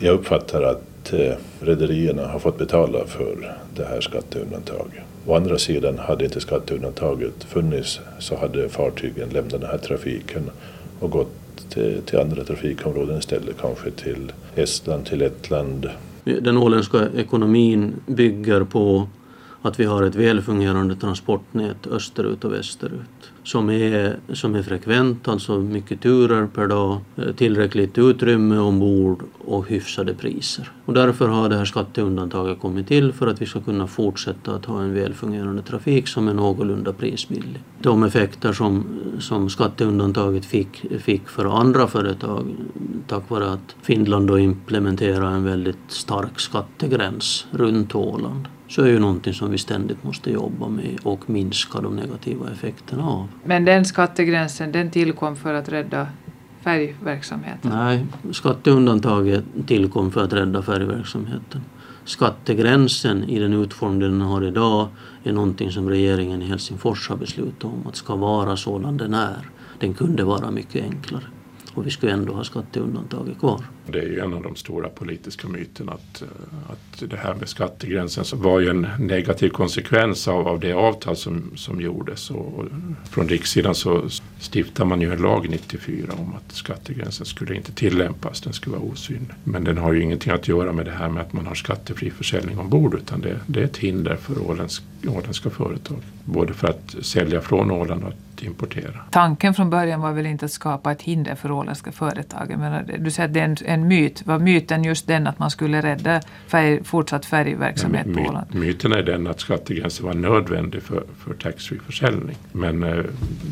Jag 0.05 0.13
uppfattar 0.13 0.61
att 0.61 1.13
eh, 1.13 1.35
rederierna 1.59 2.27
har 2.27 2.39
fått 2.39 2.57
betala 2.57 3.05
för 3.05 3.55
det 3.75 3.85
här 3.85 4.01
skatteundantaget. 4.01 5.03
Å 5.25 5.35
andra 5.35 5.57
sidan, 5.57 5.97
hade 5.97 6.25
inte 6.25 6.39
skatteundantaget 6.39 7.43
funnits 7.43 7.99
så 8.19 8.35
hade 8.35 8.69
fartygen 8.69 9.29
lämnat 9.29 9.61
den 9.61 9.69
här 9.69 9.77
trafiken 9.77 10.49
och 10.99 11.11
gått 11.11 11.69
till, 11.69 12.01
till 12.05 12.19
andra 12.19 12.43
trafikområden 12.43 13.19
istället, 13.19 13.55
kanske 13.61 13.91
till 13.91 14.31
Estland, 14.55 15.05
till 15.05 15.19
Lettland. 15.19 15.89
Den 16.23 16.57
åländska 16.57 17.07
ekonomin 17.17 17.93
bygger 18.07 18.63
på 18.63 19.07
att 19.63 19.79
vi 19.79 19.85
har 19.85 20.03
ett 20.03 20.15
välfungerande 20.15 20.95
transportnät 20.95 21.87
österut 21.87 22.45
och 22.45 22.53
västerut 22.53 23.31
som 23.43 23.69
är, 23.69 24.19
som 24.33 24.55
är 24.55 24.63
frekvent, 24.63 25.27
alltså 25.27 25.59
mycket 25.59 26.01
turer 26.01 26.47
per 26.47 26.67
dag, 26.67 26.97
eh, 27.15 27.31
tillräckligt 27.35 27.97
utrymme 27.97 28.57
ombord 28.57 29.23
och 29.45 29.69
hyfsade 29.69 30.13
priser. 30.13 30.71
Och 30.85 30.93
därför 30.93 31.27
har 31.27 31.49
det 31.49 31.55
här 31.55 31.65
skatteundantaget 31.65 32.59
kommit 32.59 32.87
till 32.87 33.13
för 33.13 33.27
att 33.27 33.41
vi 33.41 33.45
ska 33.45 33.61
kunna 33.61 33.87
fortsätta 33.87 34.55
att 34.55 34.65
ha 34.65 34.81
en 34.81 34.93
välfungerande 34.93 35.61
trafik 35.61 36.07
som 36.07 36.27
är 36.27 36.33
någorlunda 36.33 36.93
prisbillig. 36.93 37.63
De 37.79 38.03
effekter 38.03 38.53
som, 38.53 38.85
som 39.19 39.49
skatteundantaget 39.49 40.45
fick, 40.45 41.01
fick 41.01 41.29
för 41.29 41.59
andra 41.59 41.87
företag 41.87 42.45
tack 43.07 43.29
vare 43.29 43.51
att 43.51 43.75
Finland 43.81 44.27
då 44.27 44.39
implementerade 44.39 45.35
en 45.35 45.43
väldigt 45.43 45.77
stark 45.87 46.39
skattegräns 46.39 47.45
runt 47.51 47.95
Åland 47.95 48.47
så 48.73 48.81
är 48.81 48.87
ju 48.87 48.99
någonting 48.99 49.33
som 49.33 49.51
vi 49.51 49.57
ständigt 49.57 50.03
måste 50.03 50.31
jobba 50.31 50.69
med 50.69 50.99
och 51.03 51.29
minska 51.29 51.81
de 51.81 51.95
negativa 51.95 52.51
effekterna 52.51 53.07
av. 53.07 53.27
Men 53.45 53.65
den 53.65 53.85
skattegränsen 53.85 54.71
den 54.71 54.91
tillkom 54.91 55.35
för 55.35 55.53
att 55.53 55.69
rädda 55.69 56.07
färgverksamheten? 56.61 57.71
Nej, 57.71 58.05
skatteundantaget 58.31 59.43
tillkom 59.67 60.11
för 60.11 60.23
att 60.23 60.33
rädda 60.33 60.61
färgverksamheten. 60.61 61.61
Skattegränsen 62.05 63.23
i 63.23 63.39
den 63.39 63.53
utformning 63.53 63.99
den 63.99 64.21
har 64.21 64.43
idag 64.43 64.87
är 65.23 65.33
någonting 65.33 65.71
som 65.71 65.89
regeringen 65.89 66.41
i 66.41 66.45
Helsingfors 66.45 67.09
har 67.09 67.17
beslutat 67.17 67.63
om 67.63 67.87
att 67.87 67.95
ska 67.95 68.15
vara 68.15 68.57
sådan 68.57 68.97
den 68.97 69.13
är. 69.13 69.49
Den 69.79 69.93
kunde 69.93 70.23
vara 70.23 70.51
mycket 70.51 70.83
enklare 70.83 71.23
och 71.73 71.85
vi 71.85 71.91
skulle 71.91 72.11
ändå 72.11 72.33
ha 72.33 72.43
skatteundantaget 72.43 73.39
kvar. 73.39 73.65
Det 73.87 73.99
är 73.99 74.07
ju 74.07 74.19
en 74.19 74.33
av 74.33 74.43
de 74.43 74.55
stora 74.55 74.89
politiska 74.89 75.47
myterna 75.47 75.91
att, 75.91 76.21
eh, 76.21 76.27
att 76.71 77.09
det 77.09 77.17
här 77.17 77.35
med 77.35 77.49
skattegränsen 77.49 78.25
så 78.25 78.35
var 78.35 78.59
ju 78.59 78.69
en 78.69 78.87
negativ 78.99 79.49
konsekvens 79.49 80.27
av, 80.27 80.47
av 80.47 80.59
det 80.59 80.73
avtal 80.73 81.15
som, 81.15 81.51
som 81.55 81.81
gjordes. 81.81 82.29
Och 82.31 82.65
från 83.09 83.29
rikssidan 83.29 83.75
så 83.75 84.09
stiftade 84.39 84.89
man 84.89 85.01
ju 85.01 85.13
en 85.13 85.21
lag 85.21 85.49
94 85.49 86.13
om 86.17 86.33
att 86.33 86.55
skattegränsen 86.55 87.25
skulle 87.25 87.55
inte 87.55 87.71
tillämpas, 87.71 88.41
den 88.41 88.53
skulle 88.53 88.75
vara 88.75 88.85
osynlig. 88.85 89.35
Men 89.43 89.63
den 89.63 89.77
har 89.77 89.93
ju 89.93 90.01
ingenting 90.01 90.33
att 90.33 90.47
göra 90.47 90.73
med 90.73 90.85
det 90.85 90.91
här 90.91 91.09
med 91.09 91.21
att 91.21 91.33
man 91.33 91.45
har 91.45 91.55
skattefri 91.55 92.11
försäljning 92.11 92.59
ombord 92.59 92.95
utan 92.95 93.21
det, 93.21 93.39
det 93.47 93.59
är 93.59 93.63
ett 93.63 93.77
hinder 93.77 94.15
för 94.15 94.49
åländsk, 94.49 94.83
åländska 95.07 95.49
företag. 95.49 95.97
Både 96.25 96.53
för 96.53 96.67
att 96.67 97.05
sälja 97.05 97.41
från 97.41 97.71
Åland 97.71 98.03
och 98.03 98.09
att 98.09 98.43
importera. 98.43 98.99
Tanken 99.11 99.53
från 99.53 99.69
början 99.69 100.01
var 100.01 100.11
väl 100.11 100.25
inte 100.25 100.45
att 100.45 100.51
skapa 100.51 100.91
ett 100.91 101.01
hinder 101.01 101.35
för 101.35 101.51
åländska 101.51 101.91
företag. 101.91 102.55
Men 102.57 103.03
du 103.03 103.11
säger 103.11 103.29
att 103.29 103.33
det 103.33 103.39
är 103.39 103.45
en 103.65 103.83
en 103.83 103.87
myt. 103.87 104.25
Var 104.25 104.39
myten 104.39 104.83
just 104.83 105.07
den 105.07 105.27
att 105.27 105.39
man 105.39 105.51
skulle 105.51 105.81
rädda 105.81 106.21
färg, 106.47 106.83
fortsatt 106.83 107.25
färgverksamhet 107.25 108.05
ja, 108.05 108.11
my, 108.11 108.23
på 108.23 108.29
Åland? 108.29 108.55
Myten 108.55 108.91
är 108.91 109.03
den 109.03 109.27
att 109.27 109.39
skattegränsen 109.39 110.05
var 110.05 110.13
nödvändig 110.13 110.83
för, 110.83 111.03
för 111.17 111.33
taxfree-försäljning. 111.33 112.35
Men 112.51 112.83
eh, 112.83 113.03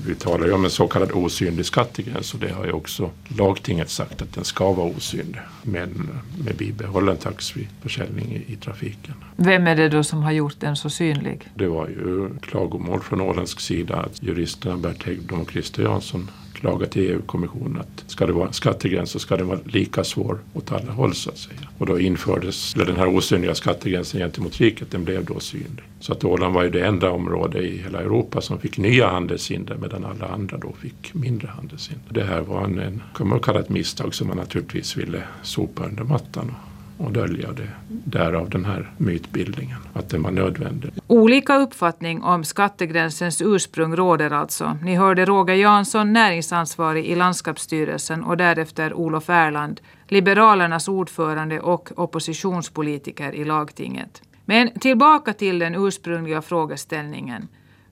vi 0.07 0.15
talar 0.15 0.45
ju 0.45 0.53
om 0.53 0.63
en 0.63 0.69
så 0.69 0.87
kallad 0.87 1.11
osynlig 1.11 1.65
skattegräns 1.65 2.33
och 2.33 2.39
det 2.39 2.51
har 2.51 2.65
ju 2.65 2.71
också 2.71 3.09
lagtinget 3.27 3.89
sagt 3.89 4.21
att 4.21 4.33
den 4.33 4.43
ska 4.43 4.71
vara 4.71 4.87
osynlig 4.87 5.41
men 5.63 6.09
med 6.45 6.55
bibehållen 6.55 7.17
taxfree-försäljning 7.17 8.31
i, 8.31 8.53
i 8.53 8.55
trafiken. 8.55 9.13
Vem 9.35 9.67
är 9.67 9.75
det 9.75 9.89
då 9.89 10.03
som 10.03 10.23
har 10.23 10.31
gjort 10.31 10.55
den 10.59 10.75
så 10.75 10.89
synlig? 10.89 11.40
Det 11.55 11.67
var 11.67 11.87
ju 11.87 12.29
klagomål 12.41 12.99
från 12.99 13.21
åländsk 13.21 13.59
sida 13.59 13.95
att 13.95 14.23
juristerna 14.23 14.77
Bert 14.77 15.05
Hägglund 15.05 15.41
och 15.41 15.51
Christer 15.51 15.83
Jansson 15.83 16.31
klaga 16.61 16.85
till 16.85 17.11
EU-kommissionen 17.11 17.77
att 17.77 18.03
ska 18.07 18.25
det 18.25 18.33
vara 18.33 18.47
en 18.47 18.53
skattegräns 18.53 19.11
så 19.11 19.19
ska 19.19 19.37
den 19.37 19.47
vara 19.47 19.59
lika 19.65 20.03
svår 20.03 20.39
åt 20.53 20.71
alla 20.71 20.91
håll 20.91 21.13
så 21.13 21.29
att 21.29 21.37
säga. 21.37 21.59
Och 21.77 21.85
då 21.85 21.99
infördes 21.99 22.73
den 22.73 22.95
här 22.95 23.07
osynliga 23.07 23.55
skattegränsen 23.55 24.19
gentemot 24.19 24.57
riket, 24.57 24.91
den 24.91 25.03
blev 25.03 25.25
då 25.25 25.39
synlig. 25.39 25.83
Så 25.99 26.13
att 26.13 26.23
Åland 26.23 26.53
var 26.53 26.63
ju 26.63 26.69
det 26.69 26.85
enda 26.85 27.09
område 27.09 27.59
i 27.59 27.77
hela 27.77 27.99
Europa 27.99 28.41
som 28.41 28.59
fick 28.59 28.77
nya 28.77 29.07
handelshinder 29.07 29.77
medan 29.81 30.05
alla 30.05 30.27
andra 30.27 30.57
då 30.57 30.73
fick 30.81 31.13
mindre 31.13 31.47
handelshinder. 31.47 32.13
Det 32.13 32.23
här 32.23 32.41
var 32.41 32.63
en, 32.63 32.79
en 32.79 33.01
kan 33.15 33.27
man 33.27 33.39
kalla 33.39 33.59
ett 33.59 33.69
misstag 33.69 34.13
som 34.15 34.27
man 34.27 34.37
naturligtvis 34.37 34.97
ville 34.97 35.23
sopa 35.43 35.85
under 35.85 36.03
mattan 36.03 36.55
och 37.05 37.11
dölja 37.11 37.51
det. 37.51 37.69
Därav 37.87 38.49
den 38.49 38.65
här 38.65 38.91
mytbildningen, 38.97 39.77
att 39.93 40.09
den 40.09 40.23
var 40.23 40.31
nödvändig. 40.31 40.91
Olika 41.07 41.57
uppfattning 41.57 42.23
om 42.23 42.43
skattegränsens 42.43 43.41
ursprung 43.41 43.95
råder 43.95 44.33
alltså. 44.33 44.77
Ni 44.83 44.95
hörde 44.95 45.25
Roger 45.25 45.55
Jansson, 45.55 46.13
näringsansvarig 46.13 47.05
i 47.05 47.15
landskapsstyrelsen 47.15 48.23
och 48.23 48.37
därefter 48.37 48.93
Olof 48.93 49.29
Erland, 49.29 49.81
Liberalernas 50.07 50.87
ordförande 50.87 51.59
och 51.59 51.91
oppositionspolitiker 51.95 53.35
i 53.35 53.45
lagtinget. 53.45 54.21
Men 54.45 54.79
tillbaka 54.79 55.33
till 55.33 55.59
den 55.59 55.75
ursprungliga 55.75 56.41
frågeställningen. 56.41 57.47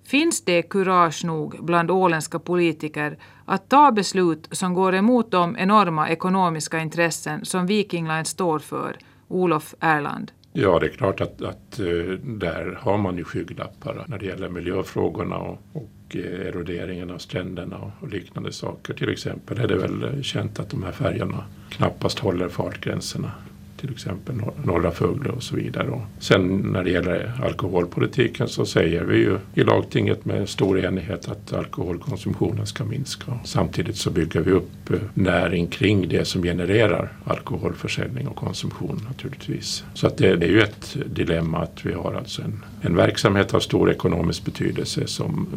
Finns 0.10 0.46
det 0.46 0.62
kurage 0.62 1.26
nog 1.26 1.66
bland 1.66 1.92
åländska 1.92 2.40
politiker 2.40 3.18
att 3.46 3.70
ta 3.70 3.92
beslut 3.92 4.48
som 4.52 4.74
går 4.74 4.96
emot 4.96 5.32
de 5.32 5.58
enorma 5.58 6.10
ekonomiska 6.10 6.80
intressen 6.80 7.46
som 7.46 7.66
Viking 7.66 8.08
Line 8.08 8.26
står 8.26 8.60
för? 8.60 8.98
Olof 9.28 9.76
Erland. 9.80 10.32
Ja, 10.54 10.80
det 10.80 10.86
är 10.86 10.90
klart 10.90 11.22
att, 11.22 11.42
att 11.42 11.80
eh, 11.80 11.86
där 12.24 12.80
har 12.82 12.98
man 12.98 13.18
ju 13.18 13.24
skygglappar 13.24 14.06
när 14.08 14.18
det 14.18 14.26
gäller 14.26 14.50
miljöfrågorna 14.50 15.38
och, 15.38 15.60
och 15.74 16.16
eh, 16.16 16.48
eroderingen 16.48 17.12
av 17.12 17.18
stränderna 17.18 17.92
och 18.02 18.10
liknande 18.10 18.52
saker. 18.52 18.94
Till 18.94 19.10
exempel 19.10 19.60
är 19.60 19.68
det 19.68 19.78
väl 19.78 20.24
känt 20.24 20.60
att 20.60 20.70
de 20.70 20.84
här 20.84 20.92
färjorna 20.92 21.44
knappast 21.70 22.20
håller 22.20 22.50
fartgränserna 22.50 23.32
till 23.80 23.92
exempel 23.92 24.36
Norra 24.64 24.92
Fögle 24.92 25.30
och 25.30 25.44
så 25.44 25.56
vidare. 25.56 25.90
Och 25.90 26.02
sen 26.20 26.58
när 26.74 26.84
det 26.84 26.92
gäller 26.92 27.42
alkoholpolitiken 27.44 28.48
så 28.48 28.66
säger 28.66 29.04
vi 29.04 29.18
ju 29.18 29.38
i 29.54 29.64
lagtinget 29.64 30.26
med 30.26 30.50
stor 30.50 30.80
enighet 30.80 31.30
att 31.30 31.54
alkoholkonsumtionen 31.54 32.66
ska 32.66 32.84
minska. 32.84 33.40
Samtidigt 33.44 33.96
så 33.96 34.12
bygger 34.12 34.42
vi 34.42 34.52
upp 34.52 34.90
eh, 34.90 34.98
näring 35.14 35.68
kring 35.68 36.10
det 36.10 36.26
som 36.26 36.44
genererar 36.44 37.12
alkoholförsäljning 37.24 38.28
och 38.28 38.36
konsumtion 38.36 39.02
naturligtvis. 39.08 39.84
Så 39.94 40.08
att 40.08 40.18
det, 40.18 40.36
det 40.36 40.46
är 40.46 40.52
ju 40.52 40.62
ett 40.62 40.98
dilemma 41.06 41.58
att 41.58 41.86
vi 41.86 41.94
har 41.94 42.14
alltså 42.14 42.42
en, 42.42 42.64
en 42.82 42.96
verksamhet 42.96 43.54
av 43.54 43.60
stor 43.60 43.92
ekonomisk 43.92 44.46
betydelse 44.46 45.08
som 45.08 45.48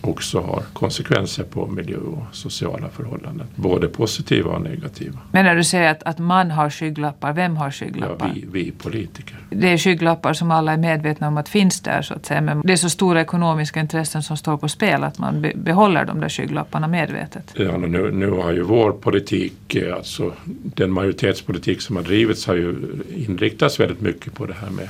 också 0.00 0.40
har 0.40 0.62
konsekvenser 0.72 1.44
på 1.44 1.66
miljö 1.66 1.96
och 1.96 2.22
sociala 2.32 2.88
förhållanden. 2.88 3.46
Både 3.54 3.88
positiva 3.88 4.50
och 4.50 4.62
negativa. 4.62 5.18
Men 5.32 5.44
när 5.44 5.56
du 5.56 5.64
säger 5.64 5.90
att, 5.90 6.02
att 6.02 6.18
man 6.18 6.50
har 6.50 6.70
skygglappar, 6.70 7.32
vem 7.32 7.56
har 7.56 7.69
skygglappar? 7.70 8.26
Ja, 8.26 8.32
vi, 8.34 8.64
vi 8.64 8.70
politiker. 8.70 9.36
Det 9.50 9.72
är 9.72 9.78
skygglappar 9.78 10.32
som 10.32 10.50
alla 10.50 10.72
är 10.72 10.76
medvetna 10.76 11.28
om 11.28 11.36
att 11.36 11.48
finns 11.48 11.80
där 11.80 12.02
så 12.02 12.14
att 12.14 12.26
säga. 12.26 12.40
Men 12.40 12.62
det 12.64 12.72
är 12.72 12.76
så 12.76 12.90
stora 12.90 13.20
ekonomiska 13.20 13.80
intressen 13.80 14.22
som 14.22 14.36
står 14.36 14.56
på 14.56 14.68
spel 14.68 15.04
att 15.04 15.18
man 15.18 15.42
be, 15.42 15.52
behåller 15.54 16.04
de 16.04 16.20
där 16.20 16.28
skygglapparna 16.28 16.88
medvetet. 16.88 17.54
Ja, 17.56 17.76
nu, 17.76 18.12
nu 18.12 18.30
har 18.30 18.52
ju 18.52 18.62
vår 18.62 18.92
politik, 18.92 19.74
eh, 19.74 19.94
alltså 19.94 20.32
den 20.62 20.92
majoritetspolitik 20.92 21.80
som 21.80 21.96
har 21.96 22.02
drivits 22.02 22.46
har 22.46 22.54
ju 22.54 22.74
inriktats 23.16 23.80
väldigt 23.80 24.00
mycket 24.00 24.34
på 24.34 24.46
det 24.46 24.54
här 24.60 24.70
med 24.70 24.88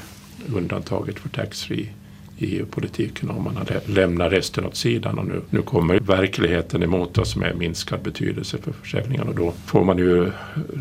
undantaget 0.54 1.18
för 1.18 1.28
taxfree 1.28 1.88
EU-politiken 2.46 3.30
om 3.30 3.44
man 3.44 3.56
hade 3.56 3.80
lämnat 3.86 4.32
resten 4.32 4.64
åt 4.66 4.76
sidan. 4.76 5.18
Och 5.18 5.26
nu, 5.26 5.40
nu 5.50 5.62
kommer 5.62 6.00
verkligheten 6.00 6.82
emot 6.82 7.18
oss 7.18 7.36
med 7.36 7.56
minskad 7.56 8.02
betydelse 8.02 8.58
för 8.58 8.72
försäljningen 8.72 9.28
och 9.28 9.34
då 9.34 9.52
får 9.66 9.84
man 9.84 9.98
ju 9.98 10.30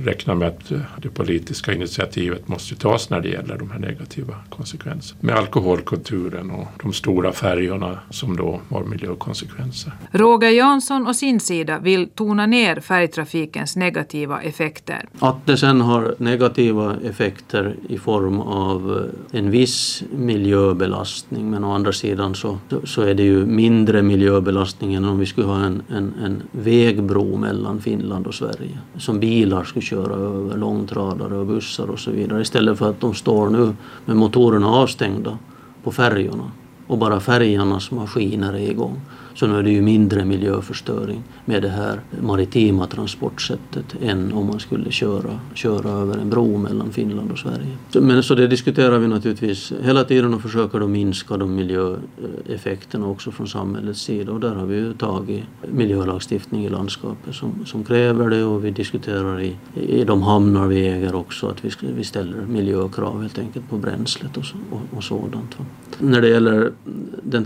räkna 0.06 0.36
med 0.36 0.48
att 0.48 0.72
det 1.02 1.10
politiska 1.10 1.74
initiativet 1.74 2.48
måste 2.48 2.76
tas 2.76 3.10
när 3.10 3.22
det 3.22 3.30
gäller 3.30 3.58
de 3.58 3.72
här 3.72 3.80
negativa 3.80 4.36
konsekvenserna. 4.50 5.20
Med 5.22 5.36
alkoholkulturen 5.36 6.52
och 6.52 6.68
de 6.84 6.94
stora 6.94 7.32
färjorna 7.32 8.00
som 8.10 8.38
då 8.38 8.62
har 8.70 8.84
miljökonsekvenser. 8.84 9.94
Roger 10.12 10.50
Jansson 10.50 11.08
och 11.08 11.16
sin 11.16 11.40
sida 11.40 11.80
vill 11.80 12.10
tona 12.10 12.46
ner 12.46 12.80
färgtrafikens 12.80 13.76
negativa 13.76 14.42
effekter. 14.42 15.10
Att 15.20 15.46
det 15.46 15.58
sen 15.58 15.82
har 15.82 16.16
negativa 16.18 16.96
effekter 17.04 17.76
i 17.90 17.98
form 17.98 18.40
av 18.40 19.10
en 19.32 19.52
viss 19.52 20.04
miljöbelastning 20.12 21.49
men 21.50 21.64
å 21.64 21.72
andra 21.74 21.92
sidan 21.92 22.36
så, 22.36 22.58
så 22.84 23.02
är 23.02 23.14
det 23.14 23.24
ju 23.24 23.46
mindre 23.46 24.02
miljöbelastning 24.02 24.94
än 24.94 25.06
om 25.06 25.20
vi 25.20 25.26
skulle 25.26 25.48
ha 25.48 25.60
en, 25.60 25.82
en, 25.90 26.14
en 26.24 26.42
vägbro 26.52 27.38
mellan 27.38 27.82
Finland 27.82 28.28
och 28.28 28.36
Sverige 28.36 28.80
som 28.98 29.20
bilar 29.20 29.64
skulle 29.64 29.86
köra 29.86 30.14
över, 30.14 30.58
långtradare 30.58 31.38
och 31.38 31.46
bussar 31.46 31.88
och 31.90 32.00
så 32.00 32.12
vidare 32.12 32.42
istället 32.42 32.78
för 32.78 32.90
att 32.90 33.02
de 33.02 33.14
står 33.14 33.50
nu 33.50 33.74
med 34.06 34.16
motorerna 34.16 34.68
avstängda 34.68 35.38
på 35.84 35.92
färjorna 35.92 36.52
och 36.88 36.98
bara 36.98 37.20
färjarnas 37.20 37.92
maskiner 37.92 38.54
är 38.54 38.72
igång. 38.72 39.02
Så 39.40 39.48
nu 39.48 39.60
är 39.60 39.64
det 39.64 39.72
ju 39.72 39.82
mindre 39.82 40.26
miljöförstöring 40.26 41.24
med 41.46 41.62
det 41.62 41.70
här 41.70 42.00
maritima 42.22 42.88
transportsättet 42.88 43.96
än 44.02 44.34
om 44.34 44.48
man 44.48 44.60
skulle 44.60 44.92
köra, 44.92 45.40
köra 45.54 45.90
över 45.90 46.18
en 46.18 46.30
bro 46.30 46.58
mellan 46.58 46.92
Finland 46.92 47.32
och 47.32 47.40
Sverige. 47.40 47.78
Men 47.94 48.24
så 48.24 48.36
det 48.36 48.48
diskuterar 48.48 49.00
vi 49.00 49.08
naturligtvis 49.08 49.74
hela 49.82 50.04
tiden 50.04 50.34
och 50.34 50.42
försöker 50.42 50.80
då 50.80 50.88
minska 50.88 51.38
de 51.38 51.56
miljöeffekterna 51.56 53.08
också 53.08 53.32
från 53.32 53.48
samhällets 53.48 54.02
sida 54.02 54.32
och 54.32 54.40
där 54.40 54.56
har 54.56 54.66
vi 54.66 54.76
ju 54.76 54.94
tagit 54.94 55.44
miljölagstiftning 55.72 56.66
i 56.66 56.70
landskapet 56.70 57.36
som, 57.36 57.66
som 57.66 57.84
kräver 57.84 58.30
det 58.30 58.44
och 58.44 58.66
vi 58.66 58.72
diskuterar 58.72 59.42
i, 59.42 59.56
i 59.76 60.04
de 60.04 60.22
hamnar 60.22 60.68
vi 60.68 60.88
äger 60.88 61.16
också 61.16 61.48
att 61.48 61.66
vi, 61.66 61.72
vi 61.96 62.04
ställer 62.04 62.46
miljökrav 62.46 63.22
helt 63.22 63.40
enkelt 63.40 63.70
på 63.70 63.78
bränslet 63.78 64.38
och, 64.38 64.46
och, 64.72 64.98
och 64.98 65.04
sådant. 65.04 65.58
När 66.00 66.22
det 66.22 66.30
gäller 66.30 66.72
den 67.24 67.46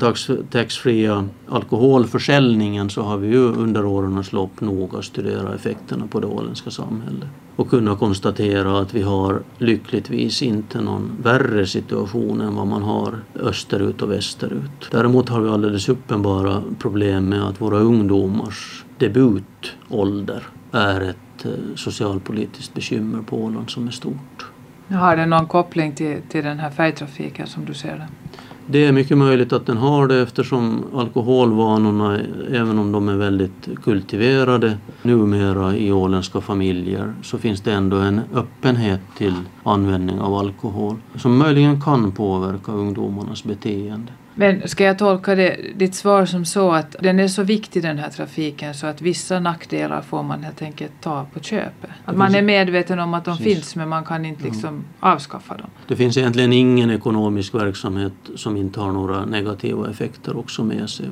taxfria 0.52 1.30
alkoholförsäljningen 1.84 2.90
så 2.90 3.02
har 3.02 3.18
vi 3.18 3.28
ju 3.28 3.38
under 3.38 3.86
årens 3.86 4.34
lopp 4.34 4.62
noga 4.62 5.02
studerat 5.02 5.56
effekterna 5.56 6.08
på 6.08 6.20
det 6.20 6.28
åländska 6.28 6.72
samhället 6.72 7.28
och 7.56 7.70
kunnat 7.70 8.00
konstatera 8.00 8.80
att 8.80 8.94
vi 8.94 9.02
har 9.02 9.42
lyckligtvis 9.58 10.42
inte 10.42 10.82
någon 10.82 11.12
värre 11.24 11.66
situation 11.68 12.42
än 12.42 12.56
vad 12.56 12.68
man 12.68 12.84
har 12.84 13.14
österut 13.36 14.02
och 14.02 14.12
västerut. 14.12 14.90
Däremot 14.92 15.30
har 15.30 15.42
vi 15.42 15.50
alldeles 15.50 15.90
uppenbara 15.90 16.64
problem 16.80 17.26
med 17.26 17.44
att 17.44 17.62
våra 17.62 17.78
ungdomars 17.78 18.86
debutålder 18.98 20.44
är 20.72 21.02
ett 21.02 21.46
eh, 21.46 21.52
socialpolitiskt 21.76 22.74
bekymmer 22.74 23.22
på 23.22 23.38
Åland 23.38 23.70
som 23.70 23.88
är 23.88 23.92
stort. 23.92 24.46
Har 24.90 25.16
det 25.16 25.26
någon 25.26 25.48
koppling 25.48 25.96
till, 25.96 26.22
till 26.30 26.44
den 26.44 26.60
här 26.60 26.70
färgtrafiken 26.70 27.48
som 27.48 27.66
du 27.66 27.74
ser 27.74 27.96
det? 27.96 28.08
Det 28.68 28.86
är 28.86 28.92
mycket 28.92 29.18
möjligt 29.18 29.54
att 29.54 29.66
den 29.66 29.78
har 29.78 30.08
det 30.08 30.22
eftersom 30.22 30.84
alkoholvanorna, 30.96 32.20
även 32.52 32.80
om 32.80 32.92
de 32.92 33.10
är 33.10 33.16
väldigt 33.16 33.70
kultiverade 33.84 34.78
numera 35.02 35.76
i 35.76 35.92
åländska 35.92 36.42
familjer, 36.42 37.14
så 37.24 37.38
finns 37.38 37.62
det 37.62 37.74
ändå 37.74 37.98
en 37.98 38.22
öppenhet 38.34 39.02
till 39.18 39.36
användning 39.64 40.20
av 40.20 40.34
alkohol 40.34 40.96
som 41.16 41.38
möjligen 41.38 41.82
kan 41.82 42.12
påverka 42.12 42.72
ungdomarnas 42.72 43.44
beteende. 43.44 44.12
Men 44.36 44.68
ska 44.68 44.84
jag 44.84 45.00
tolka 45.00 45.36
det, 45.36 45.58
ditt 45.76 45.96
svar 45.96 46.26
som 46.26 46.46
så 46.46 46.72
att 46.72 46.96
den 47.00 47.20
är 47.20 47.28
så 47.28 47.44
viktig 47.44 47.84
den 47.84 47.98
här 47.98 48.10
trafiken 48.10 48.74
så 48.74 48.88
att 48.88 49.02
vissa 49.02 49.40
nackdelar 49.40 50.02
får 50.02 50.24
man 50.24 50.44
helt 50.44 50.62
enkelt 50.62 50.92
ta 51.02 51.26
på 51.34 51.40
köpet? 51.40 51.90
Att 52.06 52.18
man 52.18 52.36
är 52.36 52.42
medveten 52.42 53.00
om 53.00 53.14
att 53.14 53.26
de 53.26 53.38
Precis. 53.38 53.54
finns 53.54 53.76
men 53.76 53.90
man 53.90 54.06
kan 54.06 54.26
inte 54.26 54.44
liksom 54.44 54.70
mm. 54.70 54.84
avskaffa 55.00 55.58
dem? 55.58 55.70
Det 55.88 55.96
finns 55.96 56.18
egentligen 56.18 56.54
ingen 56.54 56.92
ekonomisk 56.92 57.56
verksamhet 57.56 58.14
som 58.36 58.58
inte 58.58 58.80
har 58.80 58.92
några 58.92 59.26
negativa 59.26 59.90
effekter 59.90 60.38
också 60.38 60.64
med 60.64 60.90
sig. 60.90 61.10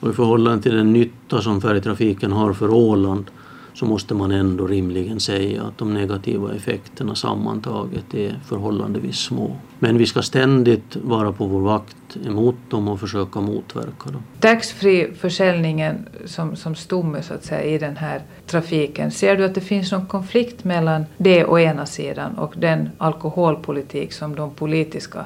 Och 0.00 0.10
i 0.10 0.12
förhållande 0.12 0.62
till 0.62 0.74
den 0.74 0.92
nytta 0.92 1.42
som 1.42 1.60
färjetrafiken 1.60 2.32
har 2.32 2.52
för 2.52 2.70
Åland 2.70 3.30
så 3.74 3.86
måste 3.86 4.14
man 4.14 4.30
ändå 4.30 4.66
rimligen 4.66 5.20
säga 5.20 5.62
att 5.62 5.78
de 5.78 5.94
negativa 5.94 6.54
effekterna 6.54 7.14
sammantaget 7.14 8.14
är 8.14 8.40
förhållandevis 8.46 9.16
små. 9.16 9.56
Men 9.78 9.98
vi 9.98 10.06
ska 10.06 10.22
ständigt 10.22 10.96
vara 10.96 11.32
på 11.32 11.46
vår 11.46 11.60
vakt 11.60 12.16
emot 12.26 12.54
dem 12.68 12.88
och 12.88 13.00
försöka 13.00 13.40
motverka 13.40 14.10
dem. 14.10 14.22
Taxfree-försäljningen 14.40 16.08
som, 16.24 16.56
som 16.56 16.74
stomme 16.74 17.22
så 17.22 17.34
att 17.34 17.44
säga 17.44 17.62
i 17.62 17.78
den 17.78 17.96
här 17.96 18.22
trafiken, 18.46 19.10
ser 19.10 19.36
du 19.36 19.44
att 19.44 19.54
det 19.54 19.60
finns 19.60 19.92
någon 19.92 20.06
konflikt 20.06 20.64
mellan 20.64 21.04
det 21.16 21.44
å 21.44 21.58
ena 21.58 21.86
sidan 21.86 22.38
och 22.38 22.54
den 22.56 22.90
alkoholpolitik 22.98 24.12
som 24.12 24.34
de 24.34 24.50
politiska 24.50 25.24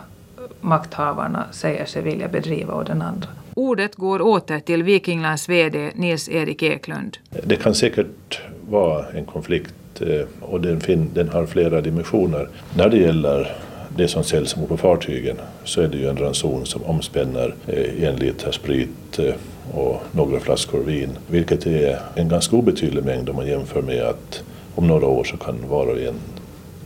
makthavarna 0.61 1.45
säger 1.53 1.87
sig 1.87 2.03
vilja 2.03 2.29
bedriva 2.29 2.75
å 2.75 2.83
den 2.83 3.03
andra? 3.03 3.29
Ordet 3.59 3.97
går 3.97 4.23
åter 4.23 4.61
till 4.61 4.83
Vikinglands 4.83 5.49
VD 5.49 5.91
Nils-Erik 5.95 6.63
Eklund. 6.63 7.19
Det 7.45 7.57
kan 7.57 7.75
säkert 7.75 8.41
vara 8.71 9.07
en 9.07 9.25
konflikt 9.25 10.01
eh, 10.01 10.27
och 10.41 10.61
den, 10.61 11.11
den 11.15 11.29
har 11.29 11.47
flera 11.47 11.81
dimensioner. 11.81 12.49
När 12.77 12.89
det 12.89 12.97
gäller 12.97 13.57
det 13.97 14.09
som 14.09 14.25
säljs 14.25 14.55
på 14.55 14.77
fartygen 14.77 15.37
så 15.65 15.81
är 15.81 15.89
det 15.89 15.97
ju 15.99 16.09
en 16.09 16.17
ranson 16.17 16.67
som 16.67 16.85
omspänner 16.85 17.55
eh, 17.67 18.05
en 18.05 18.17
liter 18.17 18.53
sprit 18.53 19.19
eh, 19.19 19.35
och 19.75 20.03
några 20.13 20.41
flaskor 20.41 20.83
vin, 20.83 21.11
vilket 21.27 21.67
är 21.67 21.99
en 22.15 22.29
ganska 22.29 22.57
obetydlig 22.57 23.05
mängd 23.05 23.29
om 23.29 23.37
man 23.37 23.47
jämför 23.47 23.83
med 23.83 24.03
att 24.03 24.43
om 24.75 24.87
några 24.87 25.07
år 25.07 25.25
så 25.25 25.37
kan 25.37 25.69
var 25.69 25.87
och 25.87 26.01
en 26.01 26.15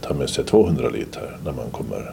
ta 0.00 0.14
med 0.14 0.30
sig 0.30 0.44
200 0.44 0.88
liter 0.88 1.36
när 1.44 1.52
man 1.52 1.70
kommer 1.70 2.12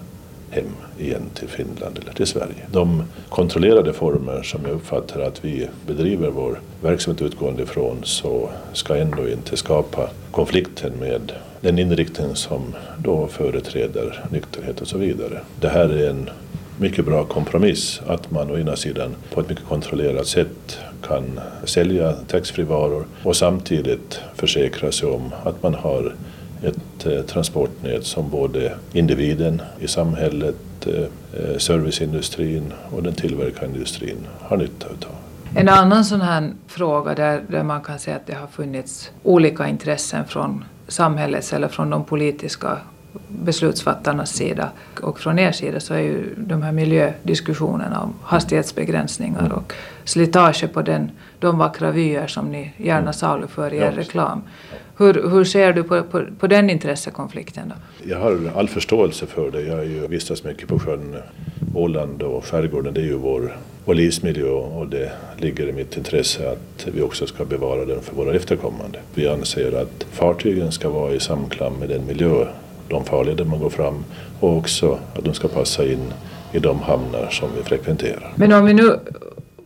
hem 0.49 0.65
igen 0.99 1.21
till 1.33 1.47
Finland 1.47 1.99
eller 2.01 2.13
till 2.13 2.27
Sverige. 2.27 2.65
De 2.71 3.03
kontrollerade 3.29 3.93
former 3.93 4.43
som 4.43 4.61
jag 4.65 4.71
uppfattar 4.71 5.19
att 5.19 5.45
vi 5.45 5.67
bedriver 5.87 6.29
vår 6.29 6.59
verksamhet 6.81 7.21
utgående 7.21 7.63
ifrån 7.63 7.97
så 8.03 8.49
ska 8.73 8.95
ändå 8.95 9.29
inte 9.29 9.57
skapa 9.57 10.09
konflikten 10.31 10.93
med 10.99 11.31
den 11.61 11.79
inriktning 11.79 12.35
som 12.35 12.75
då 12.97 13.27
företräder 13.27 14.25
nykterhet 14.31 14.81
och 14.81 14.87
så 14.87 14.97
vidare. 14.97 15.41
Det 15.61 15.69
här 15.69 15.89
är 15.89 16.09
en 16.09 16.29
mycket 16.79 17.05
bra 17.05 17.23
kompromiss 17.23 18.01
att 18.07 18.31
man 18.31 18.51
å 18.51 18.57
ena 18.57 18.75
sidan 18.75 19.15
på 19.33 19.41
ett 19.41 19.49
mycket 19.49 19.65
kontrollerat 19.65 20.27
sätt 20.27 20.79
kan 21.01 21.39
sälja 21.63 22.13
taxfree-varor 22.13 23.05
och 23.23 23.35
samtidigt 23.35 24.19
försäkra 24.35 24.91
sig 24.91 25.09
om 25.09 25.31
att 25.43 25.63
man 25.63 25.73
har 25.73 26.13
transportnät 27.27 28.05
som 28.05 28.29
både 28.29 28.73
individen 28.93 29.61
i 29.79 29.87
samhället, 29.87 30.55
eh, 30.85 30.93
eh, 30.93 31.57
serviceindustrin 31.57 32.73
och 32.91 33.03
den 33.03 33.13
tillverkande 33.13 33.75
industrin 33.75 34.27
har 34.41 34.57
nytta 34.57 34.87
utav. 34.87 35.11
En 35.55 35.69
annan 35.69 36.05
sån 36.05 36.21
här 36.21 36.51
fråga 36.67 37.15
där, 37.15 37.41
där 37.47 37.63
man 37.63 37.81
kan 37.81 37.99
säga 37.99 38.15
att 38.15 38.27
det 38.27 38.33
har 38.33 38.47
funnits 38.47 39.11
olika 39.23 39.67
intressen 39.67 40.25
från 40.25 40.65
samhällets 40.87 41.53
eller 41.53 41.67
från 41.67 41.89
de 41.89 42.03
politiska 42.03 42.77
beslutsfattarnas 43.27 44.29
sida 44.29 44.69
och 45.01 45.19
från 45.19 45.39
er 45.39 45.51
sida 45.51 45.79
så 45.79 45.93
är 45.93 45.99
ju 45.99 46.33
de 46.37 46.61
här 46.61 46.71
miljödiskussionerna 46.71 48.01
om 48.01 48.13
hastighetsbegränsningar 48.23 49.39
mm. 49.39 49.51
och 49.51 49.73
slitage 50.03 50.73
på 50.73 50.81
den, 50.81 51.11
de 51.39 51.57
vackra 51.57 51.91
vyer 51.91 52.27
som 52.27 52.51
ni 52.51 52.73
gärna 52.77 52.99
mm. 52.99 53.13
saluför 53.13 53.73
i 53.73 53.77
er 53.77 53.91
reklam. 53.91 54.41
Hur, 54.97 55.29
hur 55.29 55.43
ser 55.43 55.73
du 55.73 55.83
på, 55.83 56.03
på, 56.03 56.25
på, 56.39 56.47
den 56.47 56.69
intressekonflikten? 56.69 57.69
Då? 57.69 58.09
Jag 58.09 58.19
har 58.19 58.51
all 58.55 58.67
förståelse 58.67 59.25
för 59.25 59.51
det. 59.51 59.61
Jag 59.61 59.85
ju 59.85 60.07
vistats 60.07 60.43
mycket 60.43 60.67
på 60.67 60.79
sjön 60.79 61.15
Åland 61.75 62.23
och 62.23 62.45
skärgården. 62.45 62.93
Det 62.93 63.01
är 63.01 63.05
ju 63.05 63.15
vår, 63.15 63.57
vår 63.85 63.93
livsmiljö 63.93 64.49
och 64.49 64.87
det 64.87 65.11
ligger 65.37 65.67
i 65.67 65.71
mitt 65.71 65.97
intresse 65.97 66.51
att 66.51 66.87
vi 66.93 67.01
också 67.01 67.27
ska 67.27 67.45
bevara 67.45 67.85
den 67.85 68.01
för 68.01 68.15
våra 68.15 68.35
efterkommande. 68.35 68.99
Vi 69.13 69.27
anser 69.27 69.81
att 69.81 70.05
fartygen 70.11 70.71
ska 70.71 70.89
vara 70.89 71.13
i 71.13 71.19
samklang 71.19 71.79
med 71.79 71.89
den 71.89 72.05
miljö, 72.05 72.45
de 72.89 73.05
farleder 73.05 73.45
man 73.45 73.59
går 73.59 73.69
fram 73.69 74.03
och 74.39 74.57
också 74.57 74.99
att 75.15 75.25
de 75.25 75.33
ska 75.33 75.47
passa 75.47 75.85
in 75.85 76.13
i 76.51 76.59
de 76.59 76.79
hamnar 76.79 77.29
som 77.31 77.49
vi 77.57 77.63
frekventerar. 77.63 78.33
Men 78.35 78.53
om 78.53 78.65
vi 78.65 78.73
nu 78.73 78.99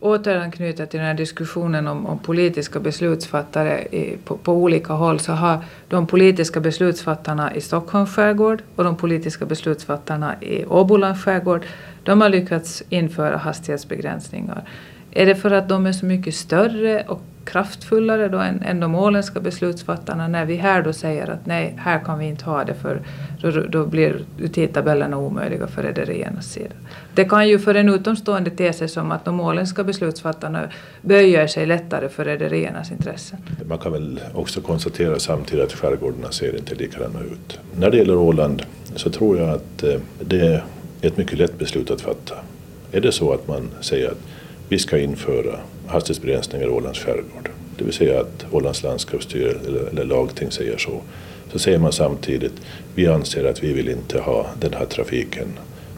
återanknyta 0.02 0.86
till 0.86 0.98
den 0.98 1.06
här 1.06 1.14
diskussionen 1.14 1.86
om, 1.86 2.06
om 2.06 2.18
politiska 2.18 2.80
beslutsfattare 2.80 3.82
i, 3.82 4.16
på, 4.24 4.36
på, 4.36 4.52
olika 4.52 4.92
håll 4.92 5.20
så 5.20 5.32
har 5.32 5.64
de 5.88 6.06
politiska 6.06 6.60
beslutsfattarna 6.60 7.54
i 7.54 7.60
Stockholms 7.60 8.14
skärgård 8.14 8.62
och 8.76 8.84
de 8.84 8.96
politiska 8.96 9.46
beslutsfattarna 9.46 10.42
i 10.42 10.64
Åbolands 10.64 11.24
skärgård 11.24 11.66
de 12.02 12.20
har 12.20 12.28
lyckats 12.28 12.82
införa 12.88 13.36
hastighetsbegränsningar. 13.36 14.68
Är 15.10 15.26
det 15.26 15.34
för 15.34 15.50
att 15.50 15.68
de 15.68 15.86
är 15.86 15.92
så 15.92 16.06
mycket 16.06 16.34
större 16.34 17.02
och 17.02 17.22
kraftfullare 17.44 18.28
då 18.28 18.38
än, 18.38 18.62
än 18.62 18.80
de 18.80 18.94
åländska 18.94 19.40
beslutsfattarna 19.40 20.28
när 20.28 20.44
vi 20.44 20.56
här 20.56 20.82
då 20.82 20.92
säger 20.92 21.30
att 21.30 21.46
nej, 21.46 21.74
här 21.78 21.98
kan 22.04 22.18
vi 22.18 22.26
inte 22.26 22.44
ha 22.44 22.64
det 22.64 22.74
för 22.74 23.00
då, 23.40 23.50
då 23.50 23.86
blir 23.86 24.20
tidtabellerna 24.52 25.16
omöjliga 25.16 25.66
för 25.66 25.82
rederiernas 25.82 26.52
sida. 26.52 26.74
Det 27.14 27.24
kan 27.24 27.48
ju 27.48 27.58
för 27.58 27.74
en 27.74 27.88
utomstående 27.88 28.50
te 28.50 28.72
sig 28.72 28.88
som 28.88 29.12
att 29.12 29.24
de 29.24 29.40
åländska 29.40 29.84
beslutsfattarna 29.84 30.68
böjer 31.00 31.46
sig 31.46 31.66
lättare 31.66 32.08
för 32.08 32.24
rederiernas 32.24 32.90
intressen. 32.90 33.38
Man 33.66 33.78
kan 33.78 33.92
väl 33.92 34.20
också 34.34 34.60
konstatera 34.60 35.18
samtidigt 35.18 35.64
att 35.64 35.72
skärgårdarna 35.72 36.30
ser 36.30 36.56
inte 36.56 36.74
likadana 36.74 37.20
ut. 37.20 37.58
När 37.76 37.90
det 37.90 37.96
gäller 37.96 38.16
Åland 38.16 38.62
så 38.96 39.10
tror 39.10 39.38
jag 39.38 39.48
att 39.50 39.82
eh, 39.82 40.00
det 40.20 40.40
är 40.40 40.64
ett 41.00 41.16
mycket 41.16 41.38
lätt 41.38 41.58
beslut 41.58 41.90
att 41.90 42.00
fatta. 42.00 42.34
Är 42.92 43.00
det 43.00 43.12
så 43.12 43.32
att 43.32 43.48
man 43.48 43.70
säger 43.80 44.08
att 44.08 44.18
vi 44.68 44.78
ska 44.78 44.98
införa 44.98 45.58
hastighetsbegränsningar 45.92 46.66
i 46.66 46.70
Ålands 46.70 46.98
skärgård, 46.98 47.50
det 47.78 47.84
vill 47.84 47.94
säga 47.94 48.20
att 48.20 48.46
Ålands 48.50 48.82
landskapsstyrelse 48.82 49.68
eller, 49.68 49.80
eller 49.80 50.04
lagting 50.04 50.50
säger 50.50 50.78
så, 50.78 51.00
så 51.52 51.58
säger 51.58 51.78
man 51.78 51.92
samtidigt 51.92 52.52
vi 52.94 53.06
anser 53.06 53.44
att 53.44 53.64
vi 53.64 53.72
vill 53.72 53.88
inte 53.88 54.20
ha 54.20 54.46
den 54.60 54.74
här 54.74 54.86
trafiken 54.86 55.48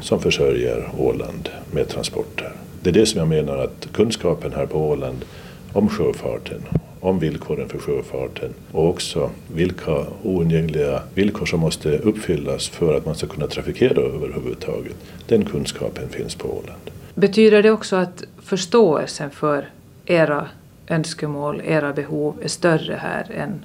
som 0.00 0.20
försörjer 0.20 0.90
Åland 0.98 1.48
med 1.70 1.88
transporter. 1.88 2.52
Det 2.82 2.90
är 2.90 2.94
det 2.94 3.06
som 3.06 3.18
jag 3.18 3.28
menar 3.28 3.56
att 3.56 3.88
kunskapen 3.92 4.52
här 4.52 4.66
på 4.66 4.78
Åland 4.78 5.24
om 5.72 5.88
sjöfarten, 5.88 6.62
om 7.00 7.18
villkoren 7.18 7.68
för 7.68 7.78
sjöfarten 7.78 8.54
och 8.72 8.88
också 8.88 9.30
vilka 9.54 10.06
oundgängliga 10.22 11.02
villkor 11.14 11.46
som 11.46 11.60
måste 11.60 11.98
uppfyllas 11.98 12.68
för 12.68 12.96
att 12.96 13.06
man 13.06 13.14
ska 13.14 13.26
kunna 13.26 13.46
trafikera 13.46 14.02
överhuvudtaget. 14.02 14.96
Den 15.26 15.44
kunskapen 15.44 16.08
finns 16.08 16.34
på 16.34 16.48
Åland. 16.48 16.90
Betyder 17.14 17.62
det 17.62 17.70
också 17.70 17.96
att 17.96 18.24
förståelsen 18.42 19.30
för 19.30 19.68
era 20.06 20.48
önskemål, 20.86 21.62
era 21.64 21.92
behov 21.92 22.34
är 22.42 22.48
större 22.48 22.94
här 22.94 23.30
än 23.30 23.64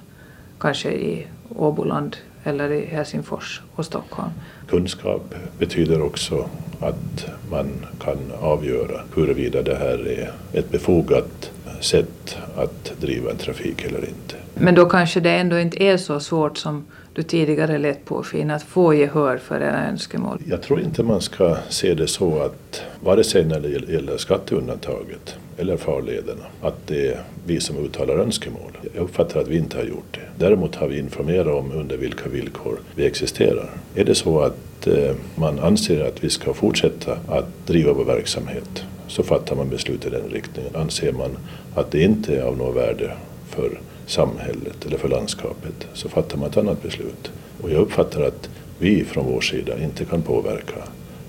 kanske 0.58 0.90
i 0.90 1.26
Åboland 1.56 2.16
eller 2.44 2.70
i 2.72 2.86
Helsingfors 2.86 3.62
och 3.74 3.84
Stockholm? 3.84 4.30
Kunskap 4.68 5.34
betyder 5.58 6.02
också 6.02 6.48
att 6.80 7.26
man 7.50 7.86
kan 8.04 8.18
avgöra 8.40 9.00
huruvida 9.14 9.62
det 9.62 9.74
här 9.74 10.08
är 10.08 10.32
ett 10.52 10.70
befogat 10.70 11.50
sätt 11.80 12.36
att 12.56 12.92
driva 13.00 13.30
en 13.30 13.36
trafik 13.36 13.84
eller 13.84 13.98
inte. 13.98 14.36
Men 14.54 14.74
då 14.74 14.84
kanske 14.84 15.20
det 15.20 15.30
ändå 15.30 15.58
inte 15.58 15.82
är 15.82 15.96
så 15.96 16.20
svårt 16.20 16.58
som 16.58 16.84
du 17.12 17.22
tidigare 17.22 17.78
lät 17.78 18.04
påskina 18.04 18.54
att 18.54 18.62
få 18.62 18.94
gehör 18.94 19.38
för 19.38 19.60
era 19.60 19.88
önskemål? 19.88 20.42
Jag 20.46 20.62
tror 20.62 20.80
inte 20.80 21.02
man 21.02 21.20
ska 21.20 21.56
se 21.68 21.94
det 21.94 22.06
så 22.06 22.42
att 22.42 22.82
vare 23.04 23.24
sig 23.24 23.44
när 23.44 23.60
det 23.60 23.68
gäller 23.68 24.16
skatteundantaget 24.16 25.36
eller 25.60 25.76
farlederna 25.76 26.44
att 26.60 26.86
det 26.86 27.08
är 27.08 27.20
vi 27.46 27.60
som 27.60 27.76
uttalar 27.76 28.14
önskemål. 28.14 28.78
Jag 28.94 29.02
uppfattar 29.02 29.40
att 29.40 29.48
vi 29.48 29.56
inte 29.56 29.76
har 29.76 29.84
gjort 29.84 30.12
det. 30.12 30.44
Däremot 30.44 30.74
har 30.74 30.88
vi 30.88 30.98
informerat 30.98 31.54
om 31.54 31.72
under 31.72 31.96
vilka 31.96 32.28
villkor 32.28 32.80
vi 32.94 33.06
existerar. 33.06 33.70
Är 33.94 34.04
det 34.04 34.14
så 34.14 34.40
att 34.40 34.86
eh, 34.86 35.14
man 35.34 35.58
anser 35.58 36.04
att 36.04 36.24
vi 36.24 36.30
ska 36.30 36.54
fortsätta 36.54 37.18
att 37.28 37.66
driva 37.66 37.92
vår 37.92 38.04
verksamhet 38.04 38.84
så 39.08 39.22
fattar 39.22 39.56
man 39.56 39.68
beslut 39.68 40.06
i 40.06 40.10
den 40.10 40.28
riktningen. 40.32 40.76
Anser 40.76 41.12
man 41.12 41.30
att 41.74 41.90
det 41.90 42.02
inte 42.02 42.36
är 42.36 42.42
av 42.42 42.56
något 42.56 42.76
värde 42.76 43.12
för 43.48 43.80
samhället 44.06 44.86
eller 44.86 44.98
för 44.98 45.08
landskapet 45.08 45.86
så 45.92 46.08
fattar 46.08 46.38
man 46.38 46.50
ett 46.50 46.56
annat 46.56 46.82
beslut. 46.82 47.30
Och 47.62 47.70
jag 47.70 47.80
uppfattar 47.80 48.22
att 48.22 48.48
vi 48.78 49.04
från 49.04 49.26
vår 49.26 49.40
sida 49.40 49.82
inte 49.82 50.04
kan 50.04 50.22
påverka 50.22 50.76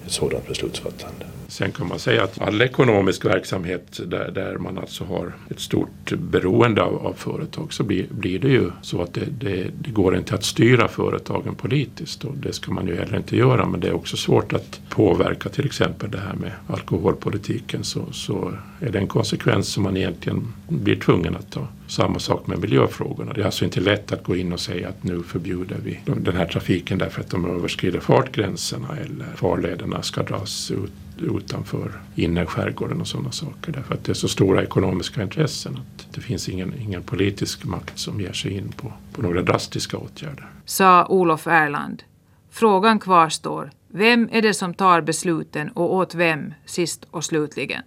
ett 0.06 0.12
sådant 0.12 0.48
beslutsfattande. 0.48 1.26
Sen 1.52 1.72
kan 1.72 1.88
man 1.88 2.00
säga 2.00 2.24
att 2.24 2.42
all 2.42 2.62
ekonomisk 2.62 3.26
verksamhet 3.26 4.00
där, 4.06 4.32
där 4.32 4.58
man 4.58 4.78
alltså 4.78 5.04
har 5.04 5.34
ett 5.50 5.60
stort 5.60 6.12
beroende 6.12 6.82
av, 6.82 7.08
av 7.08 7.14
företag 7.14 7.74
så 7.74 7.84
blir, 7.84 8.06
blir 8.10 8.40
det 8.40 8.48
ju 8.48 8.72
så 8.82 9.02
att 9.02 9.14
det, 9.14 9.26
det, 9.40 9.68
det, 9.80 9.90
går 9.90 10.18
inte 10.18 10.36
att 10.36 10.44
styra 10.44 10.88
företagen 10.88 11.56
politiskt 11.56 12.24
och 12.24 12.38
det 12.38 12.54
ska 12.54 12.72
man 12.72 12.88
ju 12.88 12.96
heller 12.96 13.18
inte 13.18 13.38
göra 13.38 13.66
men 13.66 13.80
det 13.80 13.88
är 13.88 13.94
också 13.94 14.18
svårt 14.18 14.54
att 14.54 14.82
påverka 14.90 15.50
till 15.50 15.66
exempel 15.66 16.12
det 16.12 16.20
här 16.20 16.34
med 16.34 16.52
alkoholpolitiken 16.68 17.84
så, 17.84 18.06
så 18.12 18.54
är 18.80 18.90
det 18.90 19.00
en 19.00 19.08
konsekvens 19.08 19.68
som 19.68 19.84
man 19.84 19.98
egentligen 19.98 20.54
blir 20.68 20.96
tvungen 20.96 21.36
att 21.36 21.52
ta. 21.52 21.68
Samma 21.88 22.20
sak 22.20 22.48
med 22.48 22.60
miljöfrågorna. 22.60 23.34
Det 23.34 23.42
är 23.42 23.46
alltså 23.46 23.66
inte 23.66 23.80
lätt 23.80 24.12
att 24.12 24.24
gå 24.24 24.36
in 24.36 24.54
och 24.54 24.60
säga 24.60 24.90
att 24.90 25.04
nu 25.04 25.24
förbjuder 25.24 25.78
vi 25.84 26.00
den 26.06 26.36
här 26.36 26.46
trafiken 26.46 26.98
därför 26.98 27.22
att 27.22 27.30
de 27.30 27.46
överskrider 27.56 28.00
fartgränserna 28.00 28.98
eller 28.98 29.26
farlederna 29.36 30.02
ska 30.02 30.24
dras 30.24 30.72
ut 30.72 30.92
utanför 31.22 31.92
innerskärgården 32.16 33.02
och 33.02 33.08
sådana 33.08 33.32
saker. 33.32 33.72
Därför 33.72 33.94
att 33.94 34.04
det 34.04 34.12
är 34.12 34.14
så 34.14 34.28
stora 34.28 34.64
ekonomiska 34.64 35.24
intressen 35.24 35.74
att 35.78 36.14
det 36.14 36.22
finns 36.22 36.50
ingen, 36.50 36.74
ingen 36.82 37.04
politisk 37.04 37.66
makt 37.66 38.00
som 38.00 38.22
ger 38.22 38.34
sig 38.34 38.52
in 38.52 38.72
på, 38.78 38.94
på 39.14 39.22
några 39.22 39.42
drastiska 39.42 39.98
åtgärder. 39.98 40.50
Sa 40.66 41.06
Olof 41.06 41.48
Erland. 41.48 42.04
Frågan 42.50 43.00
kvarstår. 43.00 43.72
Vem 43.88 44.30
är 44.32 44.42
det 44.42 44.54
som 44.54 44.74
tar 44.74 45.02
besluten 45.02 45.70
och 45.70 45.96
åt 45.96 46.16
vem 46.16 46.54
sist 46.66 47.06
och 47.12 47.26
slutligen? 47.26 47.82